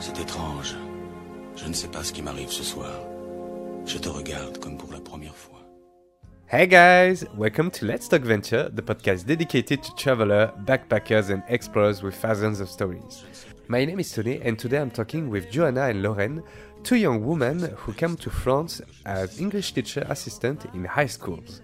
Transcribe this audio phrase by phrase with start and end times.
[0.00, 0.76] C'est étrange.
[1.56, 3.02] Je ne sais pas ce qui m'arrive ce soir.
[3.84, 5.60] Je te regarde comme pour la première fois.
[6.48, 12.02] Hey guys, welcome to Let's Talk Venture, the podcast dedicated to travelers, backpackers, and explorers
[12.02, 13.26] with thousands of stories.
[13.68, 16.42] My name is Tony, and today I'm talking with Joanna and Lauren,
[16.82, 21.60] two young women who came to France as English teacher assistant in high schools.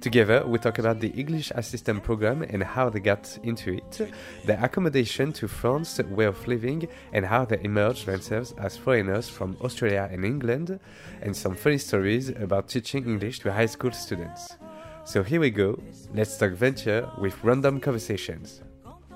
[0.00, 4.12] Together, we talk about the English assistant program and how they got into it,
[4.44, 9.56] their accommodation to France way of living, and how they emerged themselves as foreigners from
[9.60, 10.78] Australia and England,
[11.20, 14.56] and some funny stories about teaching English to high school students.
[15.04, 15.80] So here we go.
[16.14, 18.62] Let's talk venture with random conversations.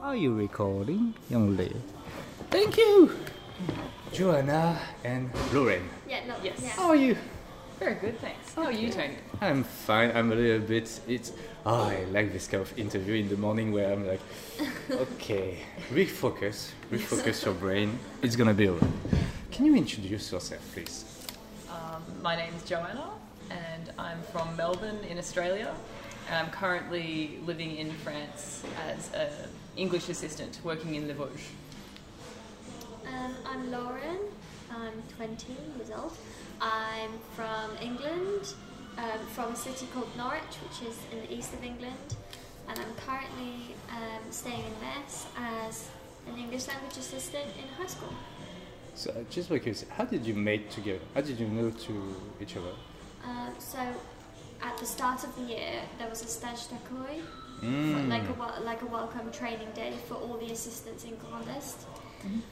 [0.00, 1.80] Are you recording, young lady?
[2.50, 3.12] Thank you,
[4.12, 5.88] Joanna and Lauren.
[6.08, 6.60] Yeah, no, Yes.
[6.60, 6.70] Yeah.
[6.70, 7.16] How are you?
[7.82, 8.54] Very good, thanks.
[8.54, 9.16] How are you, Tony?
[9.40, 10.12] I'm fine.
[10.14, 11.00] I'm a little bit.
[11.08, 11.32] It's.
[11.66, 14.20] Oh, I like this kind of interview in the morning where I'm like,
[14.92, 15.58] okay,
[15.90, 17.98] refocus, refocus your brain.
[18.22, 18.88] It's gonna be alright.
[19.50, 21.26] Can you introduce yourself, please?
[21.68, 23.10] Um, my name's Joanna,
[23.50, 25.74] and I'm from Melbourne in Australia.
[26.28, 31.50] And I'm currently living in France as an English assistant working in Le Vosges.
[33.08, 34.18] Um, I'm Lauren.
[34.70, 36.16] I'm 20 years old.
[36.62, 38.54] I'm from England,
[38.96, 42.14] um, from a city called Norwich, which is in the east of England.
[42.68, 45.88] And I'm currently um, staying in Metz as
[46.28, 48.12] an English language assistant in high school.
[48.94, 51.00] So, uh, just because, how did you meet together?
[51.14, 52.74] How did you know to each other?
[53.24, 53.78] Um, so,
[54.62, 57.22] at the start of the year, there was a stage d'accueil,
[57.62, 58.08] Mm.
[58.08, 61.86] like a like a welcome training day for all the assistants in Grand Est.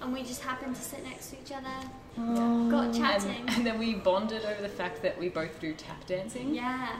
[0.02, 3.30] And we just happened to sit next to each other, got chatting.
[3.46, 6.54] And, and then we bonded over the fact that we both do tap dancing.
[6.54, 6.96] yeah,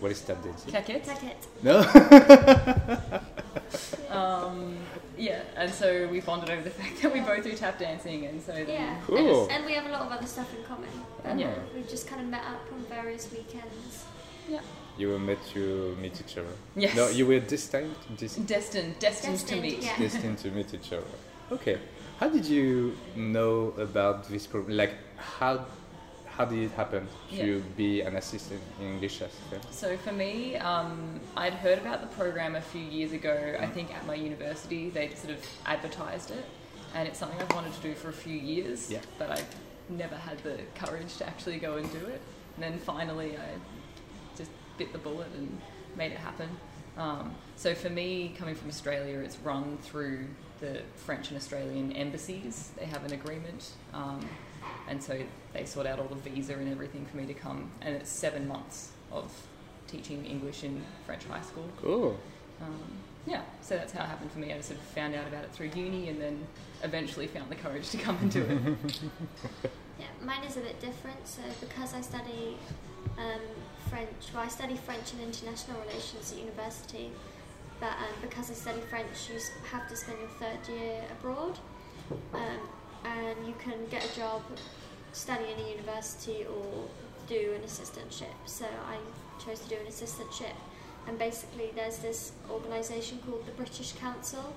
[0.00, 0.72] What is tap dancing?
[0.72, 1.04] Claquette.
[1.04, 1.46] take it.
[1.62, 3.20] No.
[4.10, 4.76] Um,
[5.18, 8.40] yeah, and so we bonded over the fact that we both do tap dancing, and
[8.42, 9.42] so then Yeah, Cool.
[9.44, 10.88] and, and we have a lot of other stuff in common.
[11.24, 11.54] And Yeah.
[11.74, 14.04] We've just kind of met up on various weekends.
[14.48, 14.60] yeah,
[14.96, 16.48] You were meant to meet each other.
[16.74, 16.96] Yes.
[16.96, 19.82] No, you were destined, dis- destined, destined, to meet.
[19.82, 19.98] yeah.
[19.98, 21.04] destined to meet each other.
[21.52, 21.78] Okay.
[22.18, 24.76] How did you know about this program?
[24.76, 25.64] Like, how
[26.26, 27.76] how did it happen to Yeah.
[27.76, 29.64] be an assistant in English assistant?
[29.72, 33.56] So for me, um, I'd heard about the program a few years ago.
[33.58, 36.44] I think at my university they sort of advertised it,
[36.94, 38.88] and it's something I've wanted to do for a few years.
[38.88, 39.00] Yeah.
[39.18, 39.40] But I
[39.88, 42.20] never had the courage to actually go and do it.
[42.54, 43.48] And then finally, I
[44.36, 45.60] just bit the bullet and
[45.96, 46.48] made it happen.
[46.98, 50.26] Um, so for me, coming from Australia, it's run through
[50.60, 52.72] the French and Australian embassies.
[52.76, 53.70] They have an agreement.
[53.94, 54.28] Um,
[54.88, 55.18] and so
[55.52, 57.70] they sort out all the visa and everything for me to come.
[57.80, 59.32] And it's seven months of
[59.86, 61.68] teaching English in French high school.
[61.80, 62.18] Cool.
[62.60, 62.92] Um,
[63.26, 64.52] yeah, so that's how it happened for me.
[64.52, 66.46] I sort of found out about it through uni and then
[66.82, 69.00] eventually found the courage to come and do it.
[69.98, 71.26] Yeah, mine is a bit different.
[71.26, 72.56] So because I study
[73.18, 73.40] um,
[73.90, 77.10] French, well, I study French and international relations at university.
[77.80, 79.38] But um, because I study French, you
[79.70, 81.58] have to spend your third year abroad,
[82.34, 82.58] um,
[83.04, 84.42] and you can get a job,
[85.12, 86.88] study in a university, or
[87.28, 88.34] do an assistantship.
[88.46, 88.98] So I
[89.44, 90.56] chose to do an assistantship,
[91.06, 94.52] and basically there's this organisation called the British Council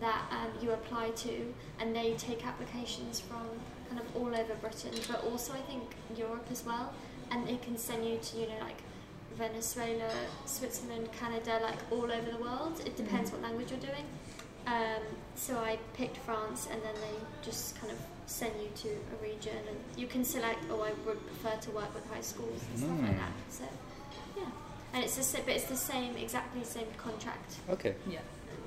[0.00, 3.46] that um, you apply to, and they take applications from
[3.90, 5.82] kind of all over Britain, but also I think
[6.16, 6.94] Europe as well,
[7.30, 8.78] and it can send you to you know like
[9.36, 10.10] Venezuela,
[10.46, 12.80] Switzerland, Canada, like all over the world.
[12.86, 14.04] It depends what language you're doing.
[14.66, 15.02] Um,
[15.34, 19.56] so I picked France, and then they just kind of send you to a region,
[19.68, 20.60] and you can select.
[20.70, 23.18] Oh, I would prefer to work with high schools and stuff like Mm.
[23.18, 23.32] that.
[23.50, 23.64] So
[24.36, 24.44] yeah,
[24.94, 27.56] and it's the but it's the same, exactly the same contract.
[27.70, 27.94] Okay.
[28.08, 28.20] yeah.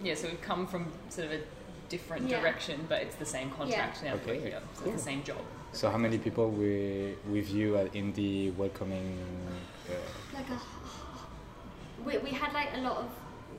[0.04, 1.42] Yeah, so we've come from sort of a
[1.90, 2.40] different Yeah.
[2.42, 4.14] direction, but it's the same contract now.
[4.16, 4.94] Okay, Yeah, so cool.
[4.94, 5.42] it's the same job.
[5.74, 9.18] So, how many people were with you at, in the welcoming?
[9.90, 9.94] Uh,
[10.34, 10.60] like a
[12.06, 13.10] we, we had like a lot of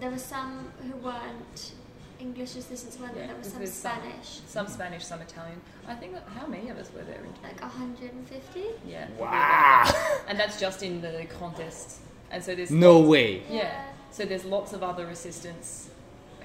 [0.01, 1.73] there were some who weren't
[2.21, 3.25] English assistants weren't there?
[3.25, 5.61] Yeah, there was some was some- Spanish Some Spanish, some Italian.
[5.87, 9.07] I think that, how many of us were there in like 150 Yeah.
[9.19, 9.85] wow!
[10.29, 12.01] And that's just in the contest.
[12.31, 13.43] And so there's no lots- way.
[13.51, 13.85] Yeah.
[14.11, 15.91] So there's lots of other assistants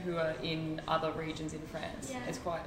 [0.05, 2.09] who are in other regions in France.
[2.11, 2.19] Yeah.
[2.27, 2.61] It's quite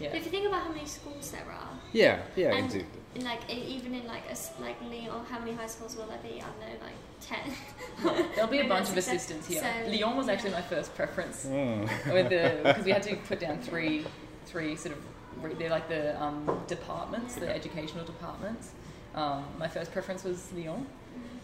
[0.00, 0.08] yeah.
[0.10, 2.20] but if you think about how many schools there are Yeah.
[2.36, 2.54] Yeah.
[2.54, 2.86] and indeed.
[3.14, 6.18] in like even in like a s like Lyon how many high schools will there
[6.22, 9.62] be I don't know like 10 There'll be a bunch of assistants here.
[9.62, 10.32] so, Lyon was yeah.
[10.34, 11.80] actually my first preference Mm.
[12.16, 14.04] with the because we had to put down three
[14.46, 15.00] three sort of
[15.44, 18.70] re- they're like the um, departments, the educational departments.
[19.14, 20.86] Um, my first preference was Lyon.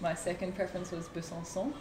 [0.00, 1.72] My second preference was Besançon.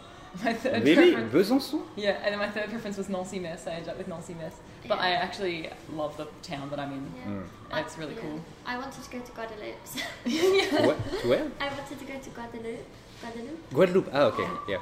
[0.44, 1.12] My third Really?
[1.14, 1.82] preference, Besançon?
[1.96, 3.66] yeah, and then my third preference was Nancy Metz.
[3.66, 4.56] I ended up with Nancy Metz,
[4.88, 5.04] but Yeah.
[5.04, 7.04] I actually love the town that I'm in.
[7.16, 7.32] Yeah.
[7.78, 7.84] Mm.
[7.84, 8.20] It's really yeah.
[8.22, 8.40] cool.
[8.66, 9.86] I wanted to go to Guadeloupe.
[10.70, 11.20] So What?
[11.22, 11.46] To where?
[11.60, 12.86] I wanted to go to Guadeloupe,
[13.22, 14.10] Guadeloupe, Guadeloupe.
[14.12, 14.48] Ah, okay.
[14.68, 14.78] Yeah.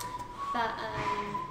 [0.53, 1.51] but um,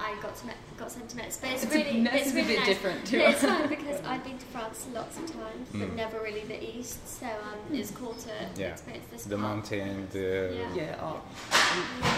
[0.00, 1.36] I got to Met, got sent to Metz.
[1.36, 2.66] But it's, It's a- really Metz it's is a really bit nice.
[2.68, 3.18] different too.
[3.18, 5.94] No, it's fine because I've been to France lots of times, but Mm.
[5.96, 7.06] never really the east.
[7.20, 8.68] So um, it's cool to Yeah.
[8.72, 9.24] experience this.
[9.24, 9.48] The part.
[9.48, 10.28] mountain, the.
[10.58, 10.74] Yeah.
[10.74, 11.20] Yeah, oh,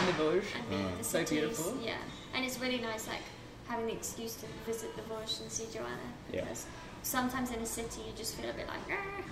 [0.00, 0.44] in the Vosges.
[0.56, 0.98] and the, Mm.
[0.98, 1.76] the So beautiful.
[1.84, 1.98] Yeah,
[2.34, 3.24] and it's really nice, like
[3.66, 5.96] having the excuse to visit the Vosges and see Joanna.
[6.32, 6.42] Yeah.
[6.42, 6.66] Because
[7.02, 9.22] sometimes in a city you just feel a bit like, "Ah."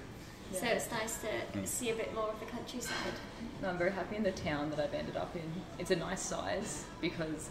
[0.52, 1.66] so it's nice to Mm.
[1.66, 3.14] see a bit more of the countryside.
[3.62, 5.50] No, I'm very happy in the town that I've ended up in.
[5.78, 7.48] It's a nice size because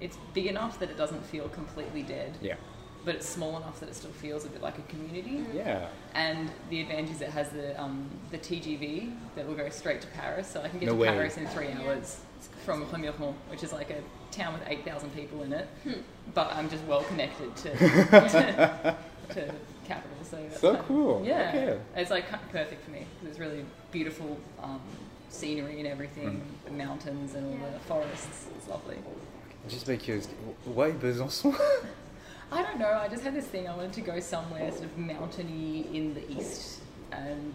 [0.00, 2.56] it's big enough that it doesn't feel completely dead, Yeah.
[3.04, 5.38] But it's small enough that it still feels a bit like a community.
[5.38, 5.54] Mm.
[5.54, 5.88] Yeah.
[6.14, 10.06] And the advantage is it has the um, the TGV that will go straight to
[10.08, 11.08] Paris, so I can get No to way.
[11.08, 15.10] Paris in three hours It's from Remiremont, which is like a town with eight thousand
[15.14, 15.68] people in it.
[15.84, 15.92] Hmm.
[16.34, 18.96] But I'm just well connected to to,
[19.30, 19.54] to the
[19.86, 21.22] capital, so that's So kind of- cool.
[21.24, 21.80] yeah, Okay.
[21.96, 24.80] it's like kind of perfect for me because it's really beautiful um,
[25.28, 26.64] scenery and everything, Mm.
[26.66, 27.74] the mountains and all Yeah.
[27.74, 28.46] the forests.
[28.56, 28.96] It's lovely.
[29.68, 30.34] Just by curiosity,
[30.64, 31.54] why Besançon?
[32.52, 32.92] I don't know.
[33.02, 33.68] I just had this thing.
[33.68, 36.80] I wanted to go somewhere sort of mountainy in the east,
[37.12, 37.54] and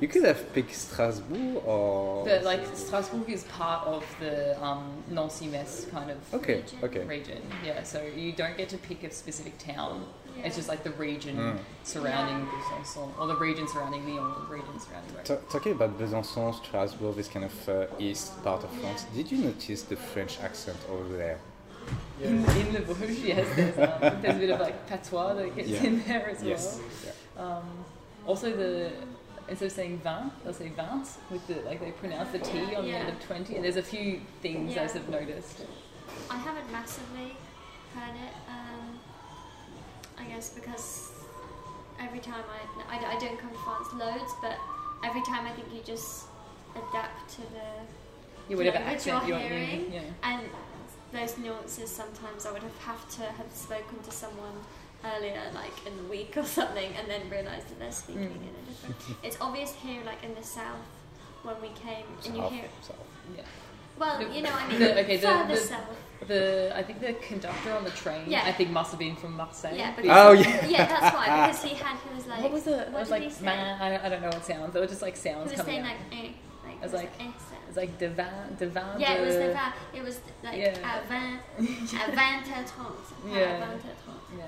[0.00, 2.24] you could have picked Strasbourg or.
[2.24, 6.56] the, like Strasbourg is part of the um, Nancy Metz kind of Okay.
[6.62, 6.78] region.
[6.82, 7.04] Okay.
[7.04, 7.42] region.
[7.64, 10.04] Yeah, so you don't get to pick a specific town.
[10.36, 10.46] Yeah.
[10.46, 11.58] It's just like the region Mm.
[11.84, 12.52] surrounding Yeah.
[12.82, 15.14] Besançon, or the region surrounding Lyon, or the region surrounding.
[15.14, 15.24] Rome.
[15.24, 19.38] Ta- talking about Besançon, Strasbourg, this kind of uh, east part of France, did you
[19.38, 21.38] notice the French accent over there?
[22.20, 25.68] In, in the Vosges, yes, there's, um, there's a bit of like patois that gets
[25.68, 25.82] Yeah.
[25.82, 26.78] in there as Yes.
[26.78, 26.84] well.
[27.36, 27.56] Yeah.
[27.58, 27.84] Um,
[28.26, 28.92] also, the
[29.48, 32.84] instead of saying vin, they'll say vint with the like they pronounce the T on
[32.84, 33.56] the end of twenty.
[33.56, 34.82] And there's a few things Yeah.
[34.84, 35.64] I've noticed.
[36.30, 37.34] I haven't massively
[37.94, 38.34] heard it.
[38.48, 38.98] Um,
[40.18, 41.10] I guess because
[42.00, 42.44] every time
[42.88, 44.56] I, I, I don't come to France loads, but
[45.04, 46.26] every time I think you just
[46.76, 47.66] adapt to the
[48.48, 49.68] Yeah, whatever Yeah, which accent you're you're in.
[49.68, 49.92] hearing.
[49.92, 50.00] Yeah.
[50.22, 50.42] and
[51.12, 51.90] those nuances.
[51.90, 54.56] Sometimes I would have have to have spoken to someone
[55.16, 58.48] earlier, like in the week or something, and then realise that they're speaking Mm.
[58.48, 59.18] in a different.
[59.22, 60.86] It's obvious here, like in the south,
[61.42, 62.68] when we came, and you hear.
[62.82, 62.96] south.
[63.36, 63.42] yeah.
[63.98, 65.96] Well, The- you know, I mean, the- okay, the- further the- south.
[66.28, 68.44] The I think the conductor on the train Yeah.
[68.44, 69.74] I think must have been from Marseille.
[69.76, 70.66] Yeah, because- because Oh, yeah.
[70.76, 71.24] yeah, that's why.
[71.48, 72.78] Because he had, he was like, what was it?
[72.88, 73.44] It was did he like say?
[73.44, 73.82] man.
[73.82, 74.72] I, I don't know what sounds.
[74.72, 75.96] They were just like He sounds was coming saying out.
[76.12, 76.32] like, eh,
[76.82, 78.66] like, was it like- It was like de vin, de
[78.98, 80.74] yeah, it was de- the va- It was like Yeah.
[80.82, 83.04] à vingt, à vingt et.
[83.26, 83.54] Yeah.
[83.54, 84.22] À vingt et trente.
[84.36, 84.46] Yeah,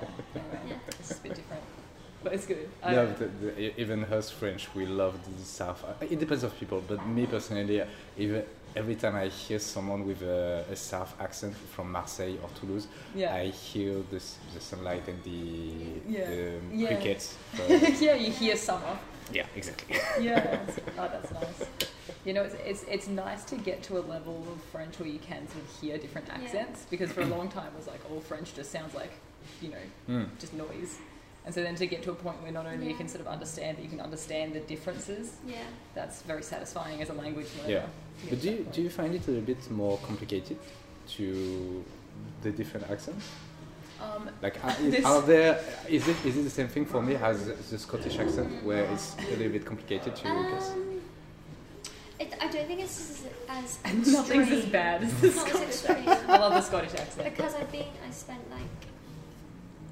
[0.67, 0.77] Yeah.
[0.99, 1.63] it's a bit different,
[2.23, 2.67] but it's good.
[2.83, 5.83] I No, the, the, even us French, we love the south.
[5.83, 7.85] Uh, It depends of people, but me personally, uh,
[8.17, 8.43] even
[8.75, 13.33] every time I hear someone with a, a south accent from Marseille or Toulouse, yeah.
[13.33, 14.19] I hear the,
[14.53, 16.29] the sunlight and the, Yeah.
[16.29, 16.87] the Yeah.
[16.89, 17.35] crickets.
[18.01, 18.99] Yeah, you hear summer.
[19.31, 19.97] Yeah, exactly.
[20.21, 20.59] Yeah,
[20.97, 21.69] oh, that's nice.
[22.25, 25.19] You know, it's, it's it's nice to get to a level of French where you
[25.19, 26.35] can sort of hear different Yeah.
[26.35, 29.11] accents because for a long time it was like all French just sounds like,
[29.61, 30.27] you know, Mm.
[30.39, 30.97] just noise.
[31.45, 33.27] And so then to get to a point where not only you can sort of
[33.27, 35.33] understand, but you can understand the differences.
[35.45, 35.57] Yeah.
[35.93, 37.69] That's very satisfying as a language learner.
[37.71, 37.85] Yeah.
[38.29, 38.73] But do you, point.
[38.73, 40.57] do you find it a bit more complicated
[41.09, 41.85] to
[42.41, 43.25] the different accents?
[44.01, 44.75] Um, Like, are,
[45.05, 45.59] are there?
[45.87, 49.15] Is it is it the same thing for me as the Scottish accent, where it's
[49.17, 50.71] a little bit complicated to guess?
[50.71, 51.01] Um,
[52.19, 55.85] it, I don't think it's as, as nothing's as bad as the Not as Scottish
[55.89, 56.29] accent.
[56.29, 57.23] I love the Scottish accent.
[57.35, 58.61] Because I've been, I spent like,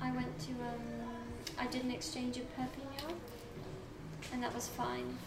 [0.02, 0.82] I went to, um,
[1.60, 3.16] I did an exchange at Perpignan,
[4.32, 5.18] and that was fine.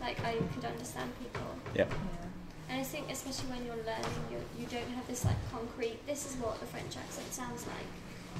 [0.00, 1.86] Like I could understand people, Yeah.
[1.88, 2.27] Yeah.
[2.68, 5.98] And I think especially when you're learning, you you don't have this like concrete.
[6.06, 7.88] This is what the French accent sounds like.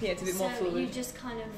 [0.00, 0.80] Yeah, it's a bit so more fluid.
[0.80, 1.48] you just kind of,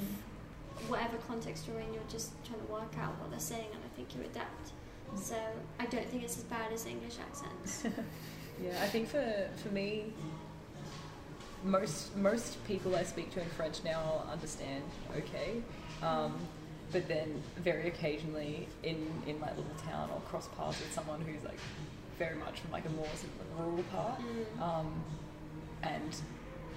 [0.88, 3.88] whatever context you're in, you're just trying to work out what they're saying, and I
[3.96, 4.72] think you adapt.
[5.16, 5.36] So
[5.78, 7.84] I don't think it's as bad as English accents.
[8.62, 10.12] Yeah, I think for for me,
[11.64, 14.84] most most people I speak to in French now understand
[15.16, 15.62] okay,
[16.02, 16.34] um,
[16.92, 21.42] but then very occasionally in in my little town I'll cross paths with someone who's
[21.42, 21.58] like
[22.20, 24.62] very much from like a more sort of rural part, Mm.
[24.62, 24.92] um,
[25.82, 26.14] and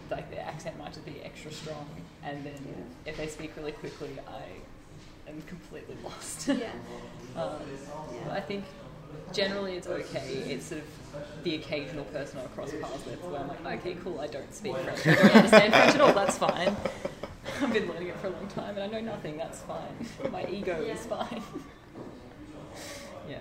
[0.09, 1.85] like their accent might just be extra strong,
[2.23, 2.55] and then
[3.05, 6.47] if they speak really quickly, I am completely lost.
[6.47, 6.71] yeah.
[7.35, 7.55] Um,
[8.29, 8.63] I think
[9.33, 10.27] generally it's okay.
[10.53, 14.19] It's sort of the occasional person I cross paths with where I'm like, okay, cool,
[14.19, 15.07] I don't speak French.
[15.07, 16.75] I don't understand French at all, that's fine.
[17.62, 19.95] I've been learning it for a long time and I know nothing, that's fine.
[20.31, 21.41] My ego is fine.
[23.27, 23.39] yeah.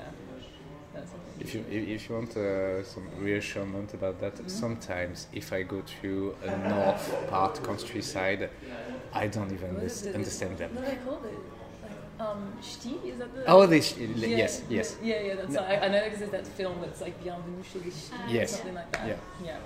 [0.95, 1.11] That's
[1.43, 1.61] if you
[1.95, 4.49] if you want uh, some reassurance about that, Mm-hmm.
[4.65, 8.43] sometimes if I go to a north part countryside,
[9.23, 10.15] I don't even What is under- it?
[10.21, 10.71] understand them.
[10.75, 11.39] What do they call it?
[11.85, 12.95] Like, um, Ch'ti?
[13.11, 13.45] Is that the.
[13.53, 14.97] Oh, they Yeah, yes, yes.
[15.03, 15.61] Yeah, yeah, that's No.
[15.73, 18.49] I, I know because there's that film that's like Bienvenue chez les Ch'tis, Yes.
[18.57, 19.07] something like that.
[19.09, 19.17] Yeah.
[19.49, 19.59] yeah.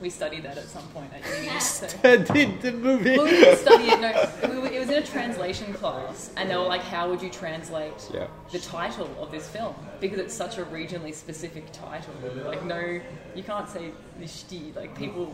[0.00, 1.58] We studied that at some point at uni.
[1.60, 1.86] so.
[2.04, 3.16] I did the movie.
[3.16, 4.00] Well, we didn't study it.
[4.00, 7.22] No, we, we- it was in a translation class, and they were like, "How would
[7.22, 8.26] you translate Yeah.
[8.52, 12.12] the title of this film?" Because it's such a regionally specific title.
[12.44, 13.00] Like, no,
[13.34, 14.74] you can't say Nishti.
[14.74, 15.32] Like, people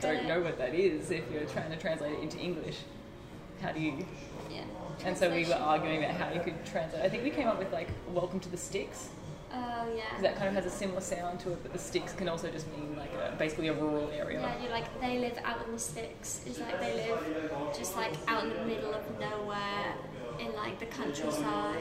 [0.00, 2.76] don't know what that is if you're trying to translate it into English.
[3.60, 4.06] How do you?
[4.50, 4.62] Yeah.
[5.04, 7.02] And so we were arguing about how you could translate.
[7.02, 9.08] I think we came up with like "Welcome to the Sticks."
[9.50, 10.20] Oh Because yeah.
[10.22, 12.66] that kind of has a similar sound to it, but the sticks can also just
[12.76, 14.40] mean like a, basically a rural area.
[14.40, 16.42] Yeah, you're like they live out in the sticks.
[16.46, 19.94] It's like they live just like out in the middle of nowhere
[20.38, 21.80] in like the countryside.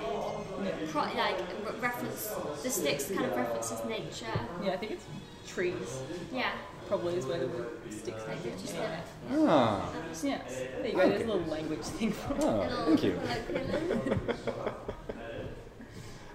[0.90, 2.34] Pro- like re- reference
[2.64, 4.40] the sticks kind of references nature.
[4.64, 5.06] Yeah, I think it's
[5.48, 6.00] trees.
[6.34, 6.52] Yeah,
[6.88, 9.02] Probably is where the word sticks like comes they just Yeah.
[9.30, 9.50] live.
[9.50, 9.94] Ah,
[10.24, 11.10] Yeah, there you go.
[11.10, 12.44] There's a little language thing for it.
[12.44, 13.20] ah, thank you.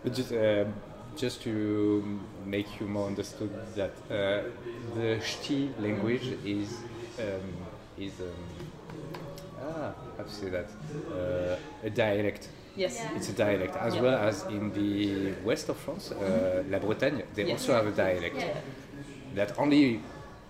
[0.05, 0.65] But just, uh,
[1.17, 2.03] just to
[2.45, 4.43] make you more understood that uh,
[4.95, 6.85] the Ch'ti language is
[7.19, 7.53] um,
[7.99, 8.29] is um,
[9.61, 10.67] ah, how to say that
[11.11, 12.49] uh, a dialect.
[12.77, 13.01] Yes.
[13.05, 13.17] Yeah.
[13.17, 14.03] It's a dialect as Yeah.
[14.03, 17.23] well as in the west of France, uh, La Bretagne.
[17.35, 17.53] They Yes.
[17.53, 18.61] also have a dialect Yeah.
[19.35, 20.01] that only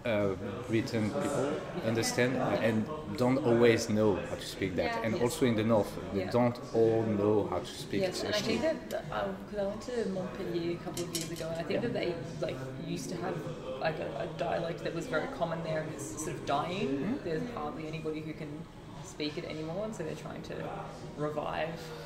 [0.04, 0.34] uh,
[0.68, 1.52] Britain people
[1.86, 2.84] understand and
[3.16, 4.92] don't always know how to speak that.
[4.92, 5.04] Yeah.
[5.04, 5.22] And Yes.
[5.22, 6.30] also in the north, they Yeah.
[6.30, 10.08] don't all know how to speak Yes, and I think that because I went to
[10.08, 13.34] Montpellier a couple of years ago, and I think that they like used to have
[13.80, 16.88] like a, a dialect that was very common there, and it's sort of dying.
[16.88, 17.24] Hmm?
[17.24, 18.48] There's hardly anybody who can
[19.04, 20.54] speak it anymore, and so they're trying to
[21.16, 22.01] revive Yeah.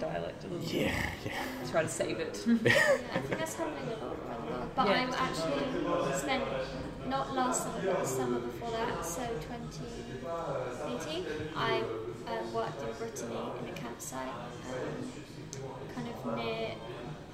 [0.00, 0.92] Dialect a little Yeah,
[1.24, 1.32] yeah.
[1.62, 2.44] bit, try to save it.
[2.46, 2.54] Yeah,
[3.14, 4.70] I think that's happening a lot around the world.
[4.76, 4.94] But Yeah.
[4.94, 5.64] I actually
[6.18, 6.44] spent
[7.08, 11.82] not last summer, but the summer before that, so 2018, I
[12.26, 15.12] um, worked in Brittany in a campsite, um,
[15.94, 16.74] kind of near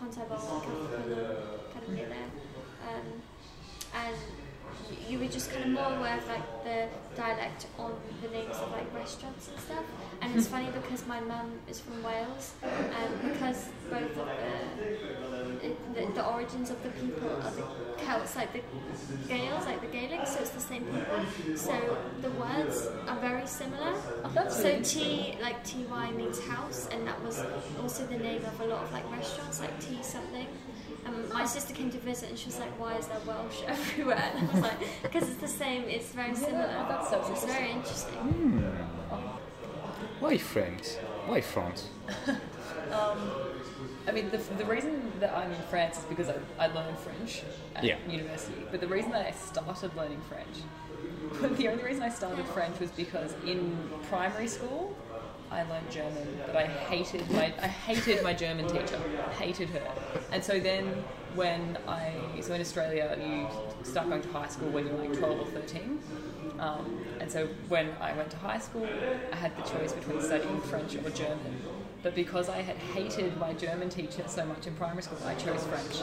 [0.00, 0.40] Pontaibon,
[1.72, 2.30] kind of near there.
[2.88, 3.06] Um,
[3.94, 4.20] and y-
[5.08, 8.70] you were just kind of more aware of like the dialect on the names of
[8.72, 9.84] like restaurants and stuff.
[10.20, 10.54] And it's hmm.
[10.54, 16.70] funny because my mum is from Wales, and because both of the, the the origins
[16.70, 17.64] of the people are the
[18.04, 18.62] Celts, like the
[19.28, 21.56] Gaels, like the Gaelic, so it's the same people.
[21.56, 23.94] So the words are very similar.
[24.50, 27.42] so T like Ty means house, and that was
[27.82, 30.46] also the name of a lot of like restaurants, like T something.
[31.06, 34.32] Um, my sister came to visit and she was like, "Why is there Welsh everywhere?"
[34.36, 35.82] And I was like, "Because it's the same.
[35.84, 36.66] It's very similar.
[36.88, 38.62] that's so it's very interesting."
[40.20, 40.96] Why France?
[41.26, 41.88] Why France?
[44.06, 47.42] I mean, the, the reason that I'm in France is because I, I learned French
[47.74, 47.96] at Yeah.
[48.08, 48.54] university.
[48.70, 52.90] But the reason that I started learning French, the only reason I started French was
[52.90, 53.76] because in
[54.08, 54.94] primary school,
[55.54, 59.00] I learned German, but I hated my I hated my German teacher,
[59.38, 59.88] hated her.
[60.32, 61.04] And so then
[61.36, 63.46] when I so in Australia you
[63.84, 66.00] start going to high school when you're like 12 or 13.
[66.58, 68.88] Um, and so when I went to high school,
[69.32, 71.62] I had the choice between studying French or German.
[72.04, 75.64] But because I had hated my German teacher so much in primary school, I chose
[75.64, 76.02] French.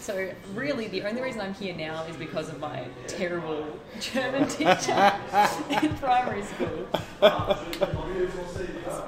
[0.00, 3.64] So really, the only reason I'm here now is because of my terrible
[4.00, 5.14] German teacher
[5.82, 6.88] in primary school.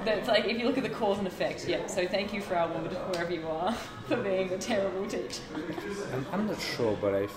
[0.04, 1.84] That's like if you look at the cause and effect, yeah.
[1.88, 3.72] So thank you, Frau Wood, wherever you are,
[4.06, 5.42] for being a terrible teacher.
[6.14, 7.32] I'm, I'm not sure, but w-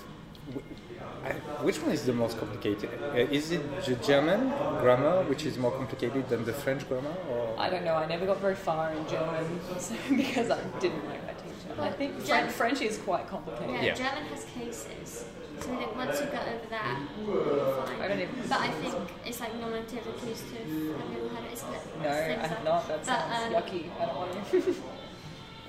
[1.24, 2.90] I, which one is the most complicated?
[3.04, 4.50] Uh, is it the German
[4.82, 7.94] grammar, which is more complicated than the French grammar, or I don't know.
[7.96, 9.46] I never got very far in German
[9.80, 11.82] so, because I didn't like my teacher.
[11.82, 13.76] I think French, French is quite complicated.
[13.76, 13.94] Yeah, Yeah.
[13.96, 15.26] German has cases.
[15.60, 18.02] So I think once you get over that, you're fine.
[18.02, 18.96] I don't even- But I think
[19.28, 20.66] it's like nominative accusative.
[20.66, 21.54] Have you ever had it?
[21.54, 21.82] Isn't it?
[22.02, 22.88] No, Things I like- have not.
[22.88, 23.84] That But, sounds um, yucky.
[24.02, 24.76] I don't want to.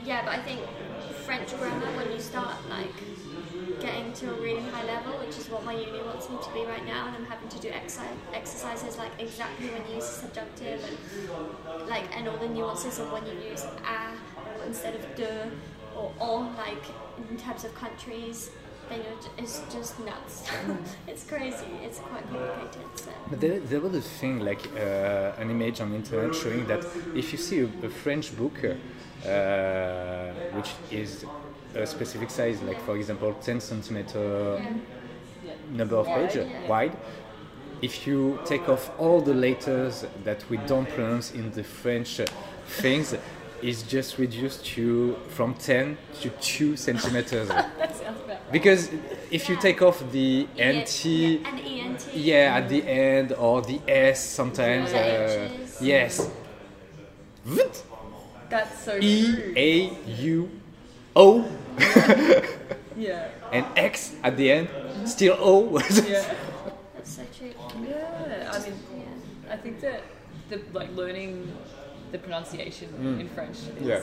[0.02, 0.60] Yeah, but I think
[1.26, 2.94] French grammar, when you start like
[3.82, 6.64] getting to a really high level, which is what my uni wants me to be
[6.64, 7.70] right now, and I'm having to do
[8.32, 13.26] exercises like exactly when you use subjunctive and like and all the nuances of when
[13.26, 15.50] you use a instead of de
[15.96, 16.84] or or like
[17.30, 18.50] in terms of countries.
[18.88, 19.00] Then
[19.38, 20.44] it's just nuts.
[21.08, 21.70] it's crazy.
[21.82, 22.86] It's quite complicated.
[22.96, 23.10] So.
[23.30, 26.84] But there, there was a thing like uh, an image on the internet showing that
[27.14, 31.24] if you see a, a French book, uh, which is
[31.74, 34.64] a specific size, like for example 10 centimeter
[35.70, 36.38] number of page
[36.68, 36.96] wide,
[37.80, 42.20] if you take off all the letters that we don't pronounce in the French
[42.66, 43.14] things,
[43.60, 47.48] it's just reduced to from 10 to 2 centimeters.
[47.78, 48.18] That sounds
[48.52, 48.90] because
[49.30, 54.92] if you take off the NT, yeah, yeah, at the end or the S sometimes.
[54.92, 55.48] Uh,
[55.80, 56.30] yes.
[58.50, 59.54] That's so E.
[59.56, 60.50] A U
[61.16, 61.48] O
[62.96, 63.28] Yeah.
[63.52, 64.68] and X at the end,
[65.08, 65.78] still O.
[65.78, 66.24] Yeah.
[66.94, 67.52] That's so true.
[67.88, 68.52] Yeah.
[68.52, 68.74] I mean,
[69.50, 70.02] I think that
[70.50, 71.50] the like learning
[72.12, 72.88] the pronunciation
[73.20, 73.86] in French is Mm.
[73.86, 74.02] Yeah.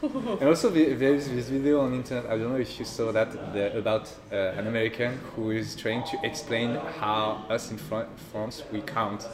[0.40, 2.26] And also, the- there's this video on internet.
[2.26, 6.04] I don't know if you saw that the, about uh, an American who is trying
[6.04, 9.26] to explain how us in Fran- France we count.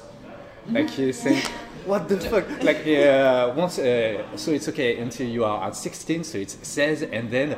[0.70, 1.42] Like he's saying,
[1.84, 6.24] "What the fuck?" Like uh, once, uh, so it's okay until you are at 16.
[6.24, 7.56] So it says, and then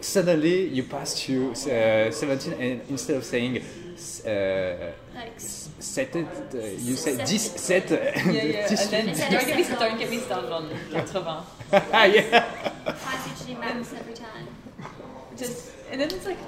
[0.00, 3.62] suddenly you pass to uh, 17, and instead of saying
[4.26, 8.34] uh, Like, set it, uh, you say Set- 17.
[8.34, 8.66] Yeah, yeah.
[8.70, 11.18] And then don't get, me, don't get me started on 80.
[11.72, 12.44] yeah.
[12.86, 14.48] mine's usually max every time.
[15.36, 16.38] Just and then it's like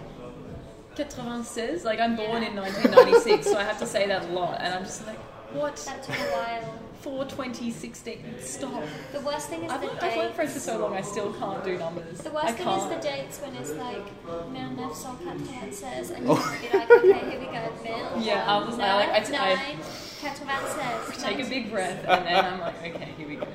[0.98, 1.84] 96.
[1.84, 4.84] Like I'm born in 1996, so I have to say that a lot, and I'm
[4.84, 5.18] just like,
[5.58, 5.76] what?
[5.76, 6.78] That took a while.
[7.02, 8.24] 42016.
[8.40, 8.82] Stop.
[9.12, 11.32] The worst thing is I've, the learned- I've learned French for so long, I still
[11.34, 12.18] can't do numbers.
[12.18, 12.82] The I worst thing can't.
[12.92, 14.06] is the dates when it's like
[14.50, 16.58] mil neuf cent quatre-vingt-seize and Oh.
[16.62, 18.22] you be like, okay, here we go, mil.
[18.22, 19.76] Yeah, I was- I nine, like- I t- I- nine,
[20.20, 21.22] quatre-vingt-seize.
[21.24, 23.46] Take a big breath, and then I'm like, okay, here we go.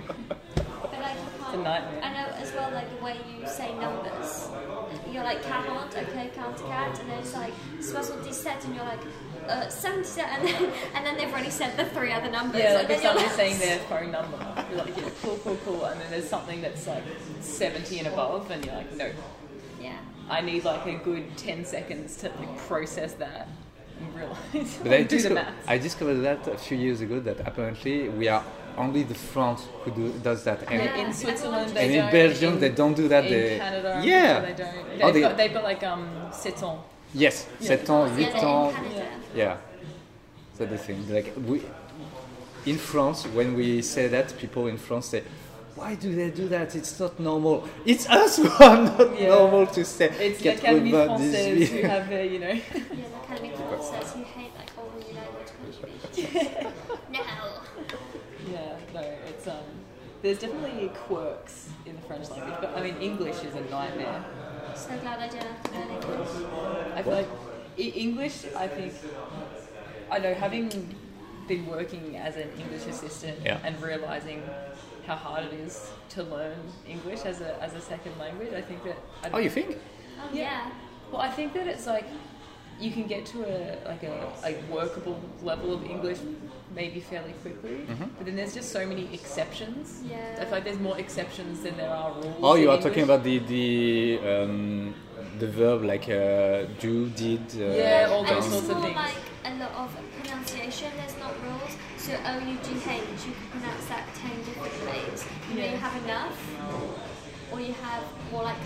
[0.56, 1.18] But like,
[1.54, 2.02] you a nightmare.
[2.04, 4.48] I know as well, like the way you say numbers.
[5.12, 9.00] You're like 40, okay, 44, and then it's like 77, and you're like
[9.48, 12.62] uh, 77, and then, and then they've already said the three other numbers.
[12.62, 15.10] Yeah, and like then if you're somebody's like- saying their phone number, you're like, yeah,
[15.22, 17.04] cool, cool, cool, and then there's something that's like
[17.42, 19.10] 70 and above, and you're like, no,
[19.82, 19.98] Yeah.
[20.30, 23.48] I need like a good 10 seconds to like process that
[24.00, 24.78] and realize.
[24.82, 28.28] But I, do the disco- I discovered that a few years ago that apparently we
[28.30, 28.44] are
[28.78, 30.62] only the France who do, does that.
[30.72, 32.06] And, Yeah, in Switzerland, they and don't.
[32.06, 33.26] in Belgium, in, they don't do that.
[33.26, 34.40] In they, Canada, yeah.
[34.40, 34.88] they don't.
[34.90, 36.64] They've, Oh, they- got, they've got like um, sept
[37.14, 37.20] ans.
[37.22, 38.74] Yes, 7 ans, 8 Yeah, ans.
[38.74, 39.06] Canada.
[39.36, 39.58] Yeah,
[40.58, 41.06] that's the thing.
[41.10, 41.62] Like we,
[42.66, 45.24] in France, when we say that, people in France say,
[45.76, 46.76] "Why do they do that?
[46.76, 47.68] It's not normal.
[47.86, 49.30] It's us who are not Yeah.
[49.30, 51.68] normal to say." It's 80 l'Académie Française 18.
[51.82, 52.48] who have their, you know.
[52.48, 56.74] Yeah, the Academy says you hate like all the language contributions.
[57.12, 57.20] no.
[58.52, 59.56] Yeah, no, it's um.
[60.22, 64.24] There's definitely quirks in the French language, but I mean English is a nightmare.
[64.76, 66.96] So glad I don't have to learn English.
[66.96, 67.28] I feel like
[67.78, 68.46] English.
[68.56, 68.94] I think
[70.12, 70.70] I know having
[71.48, 73.60] been working as an English assistant Yeah.
[73.64, 74.42] and realizing
[75.08, 78.54] how hard it is to learn English as a as a second language.
[78.54, 78.98] I think that.
[79.24, 79.78] I Oh, you think?
[79.78, 80.42] Oh, Yeah.
[80.44, 80.72] yeah.
[81.12, 82.06] Well, I think that it's like
[82.80, 86.20] you can get to a like a, a workable level of English
[86.74, 87.86] maybe fairly quickly,
[88.18, 90.02] but then there's just so many exceptions.
[90.10, 90.18] Yeah.
[90.40, 92.36] I feel like there's more exceptions than there are rules.
[92.42, 92.84] Oh, you in are English.
[92.86, 94.94] talking about the the um,
[95.40, 97.42] the verb like uh, do, did.
[97.56, 98.96] Uh, Yeah, all and those sorts of things.
[98.96, 99.90] like a lot of
[100.22, 100.90] pronunciation.
[100.98, 101.74] There's not rules.
[101.98, 105.26] So O U G H, you can pronounce that ten different ways.
[105.50, 106.38] You know, you have enough,
[107.52, 108.58] or you have more like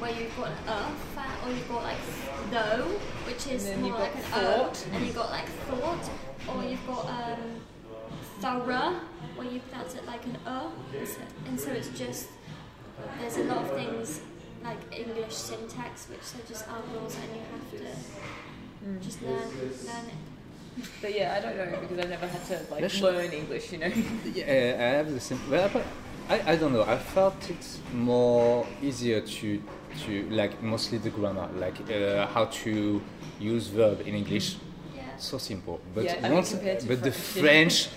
[0.00, 1.96] where you've got an uh, fat, or you've got like
[2.50, 2.84] though,
[3.26, 6.10] which is more like got an O, and you've got like thought,
[6.48, 7.60] or you've got um,
[8.40, 9.00] thorough,
[9.36, 12.28] where you pronounce it like an uh, and so, and so it's just
[13.20, 14.20] there's a lot of things
[14.64, 17.98] like English syntax, which are just aren't rules, and you have to
[18.86, 19.02] Mm.
[19.02, 20.84] just learn learn it.
[21.02, 23.72] But yeah, I don't know because I've never had to like Let's- learn English.
[23.72, 23.88] You know.
[24.34, 24.44] Yeah,
[24.78, 25.40] I have the same.
[25.50, 25.84] Well, but
[26.28, 26.82] I, I don't know.
[26.82, 29.62] I felt it's more easier to
[30.04, 33.00] to like mostly the grammar, like uh, how to
[33.40, 34.56] use verb in English.
[34.94, 35.02] Yeah.
[35.16, 35.80] So simple.
[35.94, 37.42] But Yeah, I mean, once, to but the French, yeah.
[37.42, 37.88] French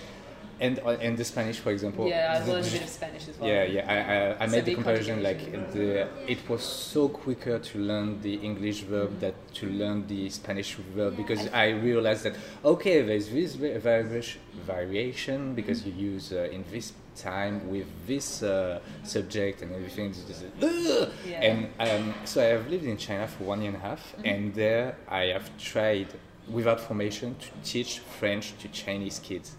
[0.60, 2.08] and uh, and the Spanish, for example.
[2.08, 3.48] yeah, I the- learned a bit of Spanish as well.
[3.50, 3.94] Yeah, yeah.
[4.38, 5.40] I, I, I made the the comparison like
[5.72, 10.74] the it was so quicker to learn the English verb than to learn the Spanish
[10.96, 16.32] verb Yeah, because I- I realized that okay, there's this variation variation because you use
[16.32, 20.06] uh, in this time with this uh, subject and everything.
[20.10, 21.40] It's just, "Ugh!" Yeah.
[21.40, 24.54] And um, so I have lived in China for one year and a half, and
[24.54, 26.08] there I have tried
[26.50, 29.52] without formation to teach French to Chinese kids.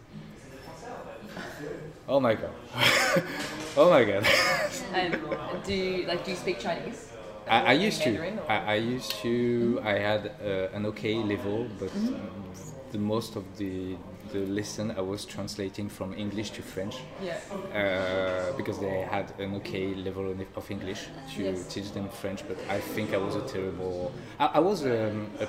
[2.07, 2.51] Oh my god!
[3.77, 4.27] oh my god!
[4.93, 5.17] And
[5.65, 7.09] do you, like do you speak Chinese?
[7.49, 8.11] I, I used to.
[8.11, 9.79] Mandarin or- I, I used to.
[9.83, 12.29] I had uh, an okay level, but um,
[12.91, 13.95] the most of the
[14.33, 17.37] the lesson I was translating from English to French Yeah.
[17.79, 21.01] uh, because they had an okay level of- English
[21.35, 21.73] to Yes.
[21.73, 22.43] teach them French.
[22.47, 24.11] But I think I was a terrible.
[24.39, 25.47] I, I was um, a,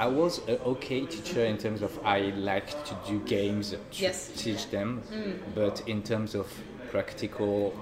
[0.00, 2.18] I was an okay teacher in terms of I
[2.50, 4.30] liked to do games to Yes.
[4.36, 5.02] teach them,
[5.54, 6.46] but in terms of
[6.90, 7.74] practical,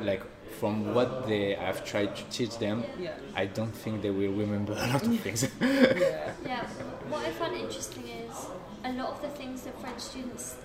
[0.00, 0.22] like
[0.60, 3.14] from what they I've tried to teach them, Yeah.
[3.34, 5.40] I don't think they will remember a lot of things.
[5.60, 6.32] Yeah.
[6.52, 6.66] Yeah,
[7.08, 8.34] what I find interesting is
[8.84, 10.56] a lot of the things that French students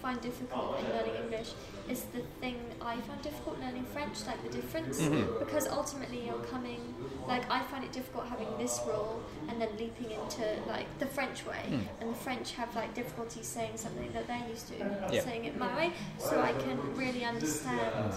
[0.00, 1.50] find difficult in learning English
[1.88, 5.00] is the thing I found difficult learning French, like the difference.
[5.00, 5.38] Mm-hmm.
[5.44, 6.80] Because ultimately you're coming,
[7.26, 11.44] like I find it difficult having this rule and then leaping into like the French
[11.46, 11.62] way.
[12.00, 14.74] And the French have like difficulty saying something that they're used to,
[15.10, 15.22] Yeah.
[15.22, 15.92] saying it my way.
[16.18, 18.12] So I can really understand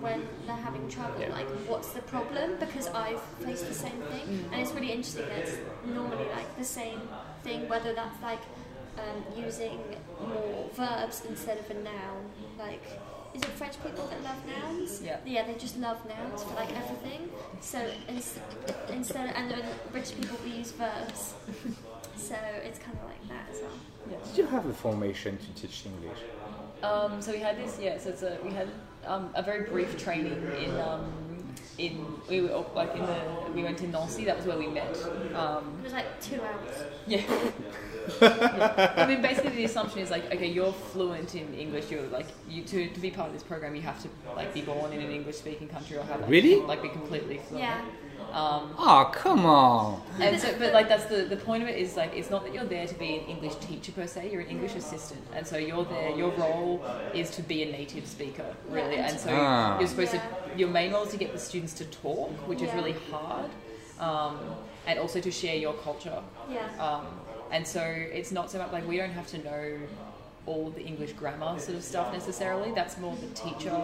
[0.00, 1.32] when they're having trouble, Yeah.
[1.32, 2.56] like what's the problem?
[2.60, 6.64] Because I've faced the same thing, and it's really interesting that it's normally like the
[6.64, 7.00] same
[7.42, 8.40] thing, whether that's like
[8.98, 9.78] um, using
[10.20, 12.30] more verbs instead of a noun.
[12.58, 12.84] Like,
[13.34, 15.02] is it French people that love nouns?
[15.02, 15.18] Yeah.
[15.26, 17.28] Yeah, they just love nouns for like everything.
[17.60, 18.38] So ins-
[18.90, 21.34] instead, and then British people we use verbs.
[22.16, 24.20] So it's kind of like that as well.
[24.24, 26.18] Did you have a formation to teach English?
[26.82, 27.98] Um, so we had this, yeah.
[27.98, 28.68] So it's a, we had
[29.06, 31.12] um, a very brief training in um,
[31.78, 33.20] in we were up, like in the
[33.54, 34.24] we went to Nancy.
[34.24, 34.96] That was where we met.
[35.34, 36.84] Um, It was like two hours.
[37.06, 37.22] yeah.
[38.20, 38.92] Yeah.
[38.96, 41.90] I mean, basically, the assumption is like, okay, you're fluent in English.
[41.90, 44.62] You're like, you to, to be part of this program, you have to like be
[44.62, 46.56] born in an English-speaking country or have like, Really?
[46.56, 47.64] like be completely fluent.
[47.64, 47.80] Yeah.
[48.32, 50.02] Um, Oh, come on!
[50.20, 52.52] and so, but like that's the the point of it is like it's not that
[52.52, 54.30] you're there to be an English teacher per se.
[54.32, 56.10] You're an English assistant, and so you're there.
[56.10, 58.96] Your role is to be a native speaker, really.
[58.96, 59.78] And so Ah.
[59.78, 60.22] you're supposed Yeah.
[60.52, 60.58] to.
[60.58, 63.50] Your main role is to get the students to talk, which is really hard,
[64.00, 64.38] um,
[64.86, 66.20] and also to share your culture.
[66.50, 66.66] Yeah.
[66.84, 67.06] Um,
[67.50, 69.78] and so it's not so much like we don't have to know
[70.46, 72.70] all the English grammar sort of stuff necessarily.
[72.72, 73.74] That's more the teacher.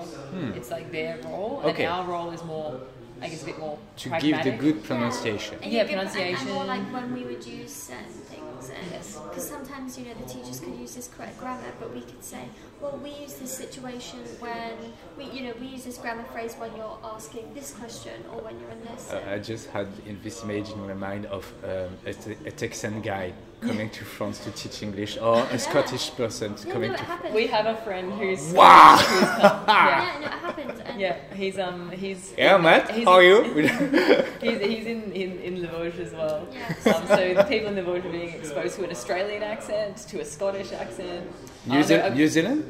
[0.54, 1.84] It's like their role, Okay.
[1.84, 2.80] and our role is more,
[3.22, 4.44] I guess, a bit more To pragmatic.
[4.44, 5.58] give the good pronunciation.
[5.62, 6.54] And Yeah, you give- and- And, pronunciation.
[6.54, 9.18] more like when we would use certain things, and Yes.
[9.26, 12.44] because sometimes you know the teachers could use this correct grammar, but we could say,
[12.78, 14.72] well, we use this situation when
[15.16, 18.60] we, you know, we use this grammar phrase when you're asking this question or when
[18.60, 19.10] you're in this.
[19.10, 22.10] Uh, I just had in this image in my mind of um, a,
[22.48, 26.90] a Texan guy coming to France to teach English, or a Scottish person yeah, coming
[26.92, 27.04] no, to.
[27.04, 27.34] happens.
[27.34, 28.96] We have a friend who's Wow!
[28.96, 29.86] who's come- yeah.
[30.12, 30.80] yeah, no, it happens.
[30.86, 33.42] And Yeah, he's um he's Yeah, Matt, he's how are you?
[34.40, 36.46] he's, he's in, in, in the Vosges as well.
[36.52, 36.94] Yeah.
[36.94, 40.20] Um, so the people in the Vosges are being exposed to an Australian accent, to
[40.20, 41.30] a Scottish accent.
[41.66, 42.64] New, Ze- New Zealand?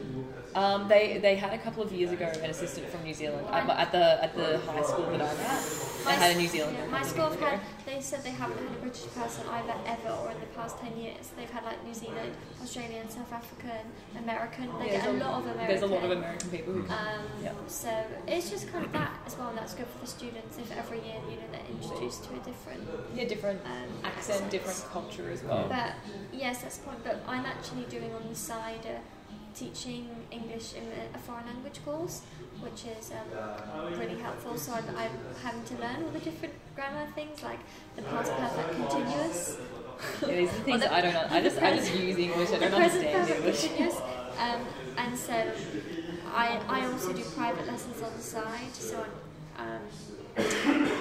[0.55, 3.69] Um, they they had a couple of years ago an assistant from New Zealand at,
[3.69, 5.63] at the at the high school that I'm at.
[6.07, 6.77] They had a New Zealand.
[6.79, 7.61] Yeah, my school had.
[7.87, 10.97] They said they haven't had a British person either ever or in the past ten
[10.97, 11.31] years.
[11.37, 12.33] They've had like New Zealand,
[12.63, 13.85] Australian, South African,
[14.19, 14.67] American.
[14.79, 15.67] They There's get a lot of American.
[15.69, 16.81] There's a lot of American people who.
[16.93, 17.53] Um, Yeah.
[17.69, 17.93] So
[18.27, 20.99] it's just kind of that as well, and that's good for the students if every
[20.99, 22.83] year you know they're introduced to a different.
[23.15, 23.71] Yeah, different Um,
[24.05, 24.51] accent, accents.
[24.51, 25.67] different culture as well.
[25.69, 25.95] But
[26.33, 27.05] yes, that's the point.
[27.05, 28.99] But I'm actually doing on the side uh,
[29.55, 30.85] teaching English in
[31.15, 32.23] a, foreign language course,
[32.61, 34.57] which is um, really helpful.
[34.57, 35.11] So I'm, I'm
[35.43, 37.59] having to learn all the different grammar things like
[37.97, 39.59] the past perfect continuous.
[40.23, 41.27] Yeah, these are things the- I don't know.
[41.31, 42.51] I just I just use English.
[42.53, 43.65] I don't understand English.
[44.39, 44.61] Um,
[44.97, 45.35] and so
[46.35, 48.73] I, I also do private lessons on the side.
[48.75, 49.05] So
[49.59, 49.81] I'm
[50.37, 50.45] um,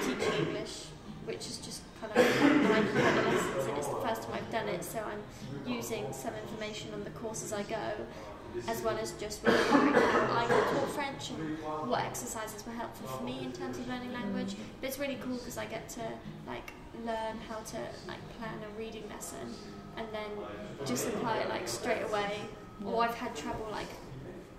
[0.04, 0.86] teaching English,
[1.26, 4.68] which is just kind of like private lessons, and it's the first time I've done
[4.68, 4.84] it.
[4.84, 5.22] So I'm
[5.72, 7.92] using some information on the course as I go,
[8.68, 11.58] as well as just remembering how I taught French and
[11.90, 14.56] what exercises were helpful for me in terms of learning language.
[14.80, 16.02] But it's really cool because I get to
[16.48, 16.72] like
[17.06, 19.54] learn how to like plan a reading lesson
[19.98, 22.42] and then just apply it like straight away.
[22.86, 23.90] Or I've had trouble like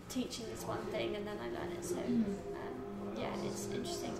[0.08, 1.84] teaching this one thing and then I learn it.
[1.84, 2.36] So um,
[3.16, 4.14] yeah, it's interesting.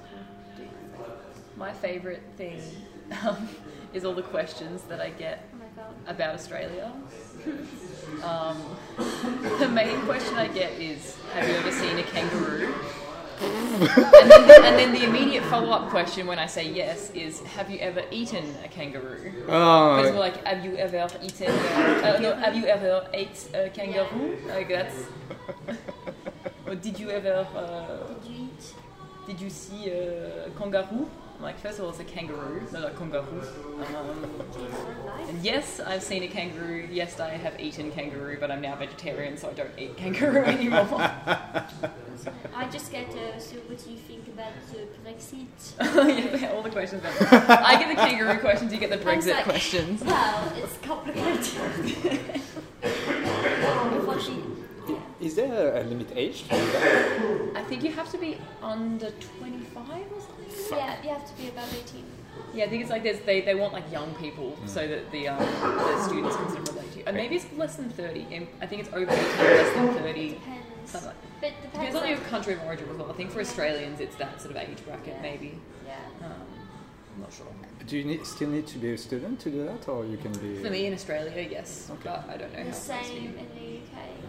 [1.57, 2.61] My favourite thing
[3.27, 3.49] um,
[3.93, 6.93] is all the questions that I get Oh about Australia.
[8.22, 8.57] Um,
[9.59, 12.74] the main question I get is, "Have you ever seen a kangaroo?"
[13.40, 17.70] and, then the, and then the immediate follow-up question when I say yes is, "Have
[17.70, 19.46] you ever eaten a kangaroo?" Because
[20.12, 21.48] we're Oh, like, "Have you ever eaten?
[21.50, 24.96] Uh, uh, no, have you ever ate a kangaroo?" Like that's.
[26.66, 27.46] or did you ever?
[27.57, 28.74] Uh, Did you eat?
[29.26, 31.09] did you see a kangaroo?
[31.40, 33.42] Like, first of all, it's a kangaroo, not a kangaroo.
[33.96, 34.31] Um,
[35.29, 36.87] and yes, I've seen a kangaroo.
[36.90, 40.87] Yes, I have eaten kangaroo, but I'm now vegetarian, so I don't eat kangaroo anymore.
[42.55, 45.46] I just get uh, so what do you think about the Brexit?
[45.81, 47.03] Oh yeah, all the questions.
[47.05, 50.03] I get the kangaroo questions, you get the Brexit like, questions.
[50.03, 52.42] Well, it's complicated.
[55.38, 57.57] Unfortunately, is there a limit age for that?
[57.57, 60.77] I think you have to be under 25 or something.
[60.77, 62.05] yeah, you have to be above 18.
[62.55, 65.29] Yeah, I think it's like there's, they, they want like young people so that the
[65.29, 67.05] um, the students can sort of relate to you.
[67.07, 68.49] And maybe it's less than 30.
[68.61, 70.29] I think it's over 18, less than 30.
[70.31, 70.66] Depends.
[70.90, 73.11] Something like But it depends, Depends on like, your country of origin as well.
[73.11, 75.23] I think for Australians it's that sort of age bracket Yeah.
[75.23, 75.61] maybe.
[75.87, 75.97] Yeah.
[76.27, 76.33] Um,
[77.14, 77.47] I'm not sure.
[77.87, 80.33] Do you need, still need to be a student to do that, or you can
[80.33, 80.62] be?
[80.62, 82.01] For me in Australia, yes, Okay.
[82.05, 84.20] but I don't know The how it works same in the UK.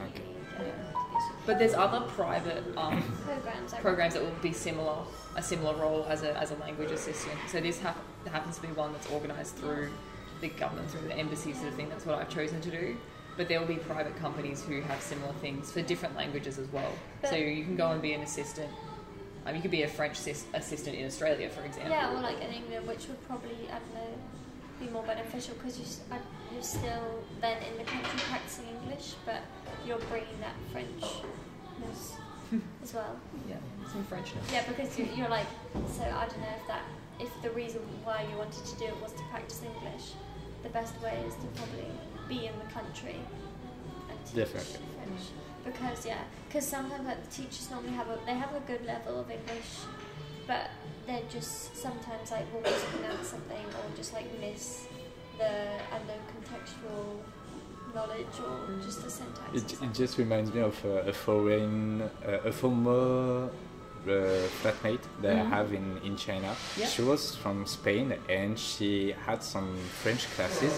[1.45, 3.73] But there's other private um, programs.
[3.75, 4.97] Programs that will be similar,
[5.35, 7.37] a similar role as a, as a language assistant.
[7.47, 9.89] So this hap- happens to be one that's organised through
[10.41, 11.89] the government, through the embassy sort of thing.
[11.89, 12.95] That's what I've chosen to do.
[13.37, 16.91] But there will be private companies who have similar things for different languages as well.
[17.27, 18.69] so you can go and be an assistant.
[19.45, 21.91] Um, you could be a French sis- assistant in Australia, for example.
[21.91, 24.13] Yeah, or like in England, which would probably, I don't know,
[24.79, 26.19] be more beneficial because you, uh,
[26.53, 29.41] you're still then in the country practicing English, but
[29.85, 32.13] you're bringing that Frenchness
[32.83, 33.19] as well.
[33.49, 33.55] Yeah,
[33.91, 34.51] some Frenchness.
[34.51, 35.47] Yeah, because you, you're like,
[35.87, 36.83] so I don't know if that,
[37.19, 40.13] if the reason why you wanted to do it was to practice English,
[40.63, 41.87] the best way is to probably
[42.27, 43.15] be in the country
[44.09, 44.79] and teach Definitely.
[44.95, 45.21] French.
[45.63, 49.19] Because yeah, because sometimes like the teachers normally have a they have a good level
[49.19, 49.85] of English,
[50.47, 50.71] but
[51.05, 54.87] they're just sometimes like will mispronounce something or just like miss
[55.37, 55.53] the
[56.07, 57.19] don't contextual
[57.95, 58.83] knowledge or Mm.
[58.85, 59.47] just the syntax.
[59.53, 63.49] It, it just reminds me of a, a foreign, uh, a former
[64.07, 64.11] uh,
[64.61, 65.49] flatmate that I Mhm.
[65.49, 66.55] have in, in China.
[66.77, 66.87] Yeah.
[66.87, 70.73] She was from Spain and she had some French classes,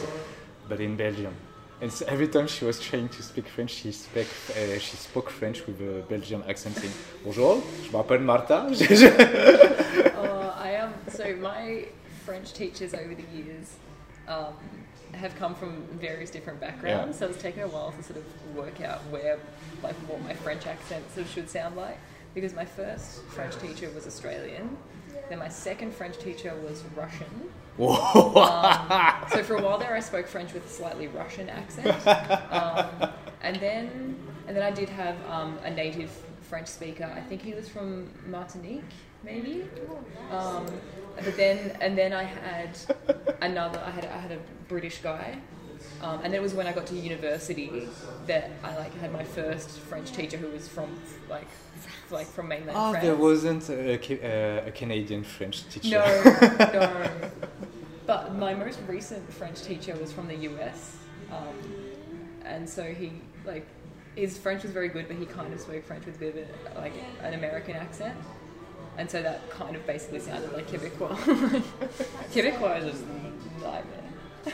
[0.67, 1.33] but in Belgium.
[1.81, 5.29] And so every time she was trying to speak French, she, speak, uh, she spoke
[5.29, 8.67] French with a Belgian accent saying Bonjour, je m'appelle Marta.
[10.15, 10.93] Oh, I am.
[11.09, 11.85] So my
[12.25, 13.75] French teachers over the years
[14.27, 14.53] um,
[15.15, 17.15] have come from various different backgrounds.
[17.15, 17.27] Yeah.
[17.27, 19.39] So it's taken a while to sort of work out where,
[19.81, 21.97] like, what my French accent sort of should sound like.
[22.33, 24.75] Because my first French teacher was Australian.
[25.29, 27.51] Then my second French teacher was Russian.
[27.79, 32.07] Um, so for a while there, I spoke French with a slightly Russian accent,
[32.51, 33.09] um,
[33.41, 34.15] and then
[34.47, 37.11] and then I did have um, a native French speaker.
[37.15, 38.83] I think he was from Martinique,
[39.23, 39.65] maybe.
[40.31, 40.37] Oh.
[40.37, 40.65] Um,
[41.15, 42.77] but then and then I had
[43.41, 43.81] another.
[43.83, 44.39] I had I had a
[44.73, 45.37] British guy.
[46.01, 47.87] Um, and it was when I got to university
[48.25, 50.89] that I like had my first French teacher who was from
[51.29, 51.47] like
[52.09, 53.05] like from mainland oh, France.
[53.05, 55.99] there wasn't a, Ca- uh, a Canadian French teacher.
[55.99, 56.05] No,
[56.73, 57.31] no.
[58.07, 60.97] But my most recent French teacher was from the US,
[61.31, 61.57] um,
[62.43, 63.11] and so he
[63.45, 63.67] like
[64.15, 66.77] his French was very good, but he kind of spoke French with a bit of
[66.77, 68.17] a, like an American accent,
[68.97, 71.15] and so that kind of basically sounded like Quebecois.
[72.33, 74.02] Quebecois is a nightmare.
[74.45, 74.51] I-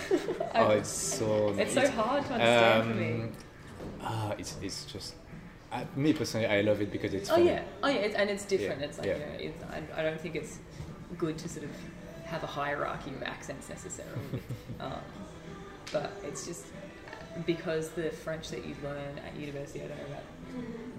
[0.55, 1.55] Oh, it's so.
[1.57, 3.13] it's so hard to understand for me.
[3.23, 3.31] Um,
[4.01, 5.15] Ah, it's it's just.
[5.71, 7.29] Uh, me personally, I love it because it's.
[7.29, 7.47] Oh funny.
[7.47, 8.79] yeah, oh yeah, it's, and it's different.
[8.81, 9.13] Yeah, It's like yeah.
[9.13, 9.63] you know, it's,
[9.95, 10.57] I, I don't think it's
[11.17, 11.71] good to sort of
[12.25, 14.41] have a hierarchy of accents necessarily,
[14.79, 14.93] um,
[15.91, 16.65] but it's just
[17.45, 19.81] because the French that you learn at university.
[19.83, 20.23] I don't know about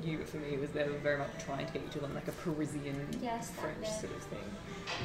[0.07, 2.03] you, but for me, it was they were very much trying to get you to
[2.03, 4.45] learn like a Parisian Yes, French sort of thing,